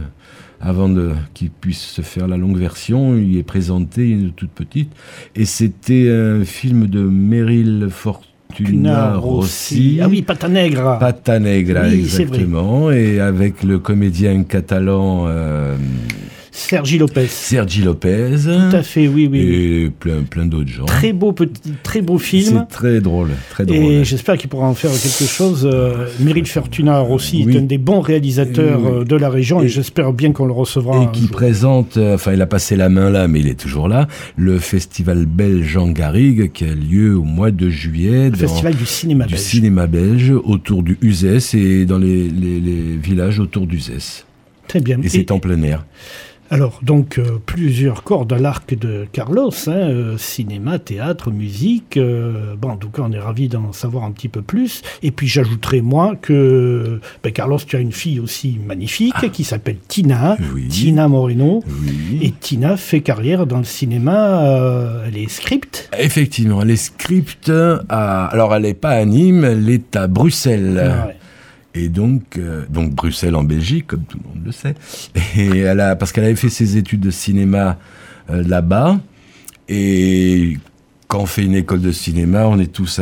avant 0.60 0.88
de 0.88 1.12
qu'il 1.34 1.50
puisse 1.50 1.82
se 1.82 2.02
faire 2.02 2.28
la 2.28 2.36
longue 2.36 2.58
version. 2.58 3.16
Il 3.16 3.36
est 3.38 3.42
présenté 3.42 4.08
une 4.08 4.32
toute 4.32 4.50
petite, 4.50 4.90
et 5.34 5.44
c'était 5.44 6.10
un 6.10 6.44
film 6.44 6.86
de 6.86 7.00
Meryl 7.00 7.88
Fortuna 7.90 9.16
Rossi. 9.16 9.98
Ah 10.02 10.08
oui, 10.08 10.22
Pata 10.22 10.48
Negra. 10.48 10.98
Pata 10.98 11.38
Negra, 11.38 11.82
Oui, 11.86 12.00
exactement, 12.00 12.90
et 12.90 13.20
avec 13.20 13.62
le 13.62 13.78
comédien 13.78 14.42
catalan 14.42 15.26
euh, 15.28 15.76
Sergi 16.58 16.98
Lopez. 16.98 17.26
Sergi 17.28 17.82
Lopez, 17.82 18.30
Tout 18.44 18.76
à 18.76 18.82
fait, 18.82 19.06
oui, 19.06 19.28
oui. 19.30 19.38
et 19.38 19.90
plein, 19.90 20.22
plein 20.28 20.44
d'autres 20.44 20.68
gens. 20.70 20.86
Très 20.86 21.12
beau 21.12 21.30
petit, 21.32 21.72
très 21.84 22.02
beau 22.02 22.18
film. 22.18 22.64
C'est 22.68 22.74
très 22.76 23.00
drôle, 23.00 23.30
très 23.50 23.64
drôle. 23.64 23.78
Et 23.78 24.04
j'espère 24.04 24.36
qu'il 24.36 24.50
pourra 24.50 24.66
en 24.66 24.74
faire 24.74 24.90
quelque 24.90 25.24
chose. 25.30 25.68
Euh, 25.72 26.06
Meryl 26.18 26.46
Fortuna 26.46 27.02
aussi 27.04 27.44
Oui. 27.46 27.54
est 27.54 27.58
un 27.60 27.62
des 27.62 27.78
bons 27.78 28.00
réalisateurs 28.00 28.80
Oui. 28.82 28.90
euh, 28.92 29.04
de 29.04 29.14
la 29.14 29.30
région 29.30 29.62
et, 29.62 29.66
Et- 29.66 29.68
j'espère 29.68 30.12
bien 30.12 30.32
qu'on 30.32 30.46
le 30.46 30.52
recevra. 30.52 31.04
Et 31.04 31.16
qui 31.16 31.28
présente, 31.28 31.96
euh, 31.96 32.16
enfin 32.16 32.32
il 32.32 32.42
a 32.42 32.46
passé 32.46 32.74
la 32.74 32.88
main 32.88 33.08
là, 33.10 33.28
mais 33.28 33.38
il 33.38 33.46
est 33.46 33.58
toujours 33.58 33.86
là, 33.88 34.08
le 34.36 34.58
festival 34.58 35.26
belge 35.26 35.64
Jean 35.64 35.88
Garrigue 35.88 36.50
qui 36.52 36.64
a 36.64 36.74
lieu 36.74 37.16
au 37.16 37.22
mois 37.22 37.52
de 37.52 37.68
juillet 37.70 38.30
Le 38.30 38.36
festival 38.36 38.74
du 38.74 38.84
cinéma 38.84 39.26
du 39.26 39.34
belge. 39.34 39.44
cinéma 39.44 39.86
belge 39.86 40.32
autour 40.44 40.82
du 40.82 40.98
Uzès 41.02 41.54
et 41.54 41.84
dans 41.86 41.98
les, 41.98 42.28
les- 42.28 42.58
les 42.60 42.96
villages 43.00 43.38
autour 43.38 43.66
d'Uzès. 43.66 44.24
Très 44.66 44.80
bien. 44.80 44.98
Et 45.02 45.06
Et- 45.06 45.08
c'est 45.08 45.30
en 45.30 45.38
plein 45.38 45.62
air. 45.62 45.86
Alors, 46.50 46.80
donc, 46.82 47.18
euh, 47.18 47.38
plusieurs 47.44 48.02
cordes 48.04 48.32
à 48.32 48.38
l'arc 48.38 48.74
de 48.74 49.06
Carlos, 49.12 49.50
hein, 49.66 49.70
euh, 49.72 50.16
cinéma, 50.16 50.78
théâtre, 50.78 51.30
musique. 51.30 51.98
euh, 51.98 52.54
bon, 52.56 52.70
en 52.70 52.76
tout 52.78 52.88
cas, 52.88 53.02
on 53.04 53.12
est 53.12 53.18
ravis 53.18 53.48
d'en 53.48 53.72
savoir 53.74 54.04
un 54.04 54.12
petit 54.12 54.28
peu 54.28 54.40
plus. 54.40 54.80
Et 55.02 55.10
puis, 55.10 55.26
j'ajouterai, 55.28 55.82
moi, 55.82 56.14
que 56.20 57.00
ben, 57.22 57.32
Carlos, 57.32 57.58
tu 57.58 57.76
as 57.76 57.80
une 57.80 57.92
fille 57.92 58.18
aussi 58.18 58.58
magnifique 58.66 59.30
qui 59.30 59.44
s'appelle 59.44 59.76
Tina, 59.88 60.36
Ah. 60.38 60.42
Oui. 60.54 60.68
Tina 60.68 61.06
Moreno. 61.06 61.62
Oui. 61.66 62.18
Et 62.22 62.32
Tina 62.32 62.78
fait 62.78 63.02
carrière 63.02 63.46
dans 63.46 63.58
le 63.58 63.64
cinéma, 63.64 65.02
elle 65.06 65.18
est 65.18 65.28
script. 65.28 65.90
Effectivement, 65.98 66.62
elle 66.62 66.70
est 66.70 66.76
script 66.76 67.52
à... 67.90 68.24
Alors, 68.26 68.54
elle 68.54 68.62
n'est 68.62 68.72
pas 68.74 68.90
à 68.92 69.04
Nîmes, 69.04 69.44
elle 69.44 69.68
est 69.68 69.96
à 69.96 70.06
Bruxelles. 70.06 70.80
Ah 70.82 71.06
ouais. 71.08 71.16
Et 71.78 71.88
donc, 71.88 72.38
euh, 72.38 72.64
donc 72.68 72.92
Bruxelles 72.92 73.36
en 73.36 73.44
Belgique, 73.44 73.86
comme 73.86 74.02
tout 74.02 74.18
le 74.22 74.28
monde 74.28 74.44
le 74.44 74.52
sait. 74.52 74.74
Et 75.36 75.58
elle 75.58 75.78
a, 75.78 75.94
parce 75.94 76.10
qu'elle 76.10 76.24
avait 76.24 76.34
fait 76.34 76.48
ses 76.48 76.76
études 76.76 77.00
de 77.00 77.10
cinéma 77.10 77.78
euh, 78.30 78.42
là-bas. 78.42 78.98
Et 79.68 80.58
quand 81.06 81.20
on 81.20 81.26
fait 81.26 81.44
une 81.44 81.54
école 81.54 81.80
de 81.80 81.92
cinéma, 81.92 82.48
on 82.48 82.58
est 82.58 82.72
tous 82.72 83.00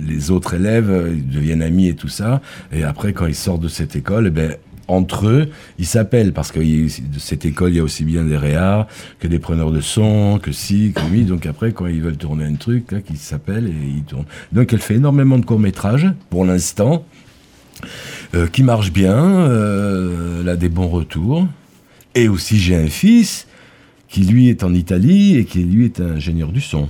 les 0.00 0.30
autres 0.32 0.54
élèves, 0.54 0.90
euh, 0.90 1.14
ils 1.14 1.28
deviennent 1.28 1.62
amis 1.62 1.86
et 1.86 1.94
tout 1.94 2.08
ça. 2.08 2.42
Et 2.72 2.82
après, 2.82 3.12
quand 3.12 3.26
ils 3.26 3.36
sortent 3.36 3.62
de 3.62 3.68
cette 3.68 3.94
école, 3.94 4.26
eh 4.26 4.30
ben, 4.30 4.56
entre 4.88 5.28
eux, 5.28 5.48
ils 5.78 5.86
s'appellent 5.86 6.32
parce 6.32 6.50
que 6.50 6.58
de 6.58 7.18
cette 7.18 7.44
école, 7.44 7.70
il 7.70 7.76
y 7.76 7.80
a 7.80 7.84
aussi 7.84 8.04
bien 8.04 8.24
des 8.24 8.36
réas 8.36 8.86
que 9.20 9.28
des 9.28 9.38
preneurs 9.38 9.70
de 9.70 9.80
son, 9.80 10.40
que 10.42 10.52
si, 10.52 10.92
que 10.92 11.00
oui. 11.10 11.22
Donc 11.22 11.46
après, 11.46 11.72
quand 11.72 11.86
ils 11.86 12.02
veulent 12.02 12.16
tourner 12.16 12.44
un 12.44 12.54
truc, 12.54 12.90
là, 12.92 13.00
qu'ils 13.00 13.16
s'appellent 13.16 13.68
et 13.68 13.88
ils 13.96 14.02
tournent. 14.02 14.26
Donc 14.52 14.72
elle 14.72 14.80
fait 14.80 14.96
énormément 14.96 15.38
de 15.38 15.44
courts 15.44 15.60
métrages 15.60 16.08
pour 16.30 16.44
l'instant, 16.44 17.06
euh, 18.34 18.46
qui 18.46 18.62
marchent 18.62 18.92
bien. 18.92 19.14
Euh, 19.14 20.40
elle 20.42 20.48
a 20.48 20.56
des 20.56 20.68
bons 20.68 20.88
retours. 20.88 21.46
Et 22.14 22.28
aussi, 22.28 22.58
j'ai 22.58 22.76
un 22.76 22.86
fils 22.88 23.46
qui 24.08 24.20
lui 24.22 24.48
est 24.48 24.62
en 24.62 24.72
Italie 24.72 25.36
et 25.36 25.44
qui 25.44 25.60
lui 25.64 25.86
est 25.86 26.00
ingénieur 26.00 26.48
du 26.52 26.60
son. 26.60 26.88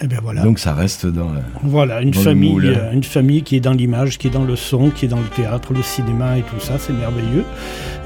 Eh 0.00 0.06
bien 0.06 0.20
voilà. 0.22 0.42
Donc 0.44 0.60
ça 0.60 0.74
reste 0.74 1.06
dans. 1.06 1.32
la- 1.32 1.42
Voilà, 1.64 2.00
une 2.02 2.12
Dans 2.12 2.20
famille, 2.20 2.56
euh, 2.66 2.92
une 2.92 3.02
famille 3.02 3.42
qui 3.42 3.56
est 3.56 3.60
dans 3.60 3.72
l'image, 3.72 4.16
qui 4.16 4.28
est 4.28 4.30
dans 4.30 4.44
le 4.44 4.54
son, 4.54 4.90
qui 4.90 5.06
est 5.06 5.08
dans 5.08 5.18
le 5.18 5.26
théâtre, 5.26 5.74
le 5.74 5.82
cinéma 5.82 6.38
et 6.38 6.42
tout 6.42 6.60
ça, 6.60 6.74
c'est 6.78 6.92
merveilleux. 6.92 7.42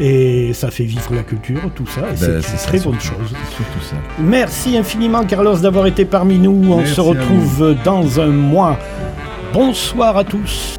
Et 0.01 0.55
ça 0.55 0.71
fait 0.71 0.85
vivre 0.85 1.15
la 1.15 1.23
culture, 1.23 1.61
tout 1.77 1.87
ça, 1.87 2.01
et 2.01 2.05
Ben, 2.13 2.17
c'est 2.17 2.53
une 2.53 2.59
ça, 2.59 2.67
très 2.67 2.81
bonne 2.81 2.99
surtout. 2.99 3.21
chose. 3.21 3.37
Surtout 3.55 3.85
ça. 3.91 3.97
Merci 4.19 4.79
infiniment 4.79 5.23
Carlos 5.27 5.59
d'avoir 5.59 5.87
été 5.87 6.07
parmi 6.07 6.39
nous. 6.39 6.65
On 6.73 6.79
Merci 6.79 6.95
se 6.95 7.01
retrouve 7.03 7.77
dans 7.85 8.19
un 8.21 8.29
mois. 8.29 8.79
Bonsoir 9.53 10.17
à 10.17 10.25
tous. 10.25 10.77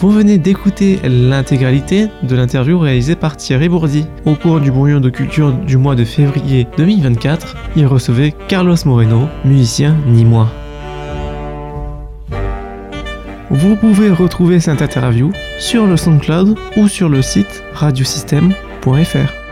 Vous 0.00 0.12
venez 0.12 0.38
d'écouter 0.38 1.00
l'intégralité 1.02 2.06
de 2.22 2.36
l'interview 2.36 2.78
réalisée 2.78 3.16
par 3.16 3.36
Thierry 3.36 3.68
Bourdi. 3.68 4.06
Au 4.26 4.36
cours 4.36 4.60
du 4.60 4.70
brouillon 4.70 5.00
de 5.00 5.10
culture 5.10 5.52
du 5.52 5.76
mois 5.76 5.96
de 5.96 6.04
février 6.04 6.68
2024, 6.76 7.56
il 7.74 7.84
recevait 7.84 8.32
Carlos 8.46 8.76
Moreno, 8.84 9.26
musicien 9.44 9.96
nîmois. 10.06 10.52
Vous 13.50 13.74
pouvez 13.74 14.10
retrouver 14.10 14.60
cette 14.60 14.82
interview 14.82 15.32
sur 15.58 15.88
le 15.88 15.96
SoundCloud 15.96 16.56
ou 16.76 16.86
sur 16.86 17.08
le 17.08 17.20
site 17.20 17.64
radiosystème.fr. 17.74 19.47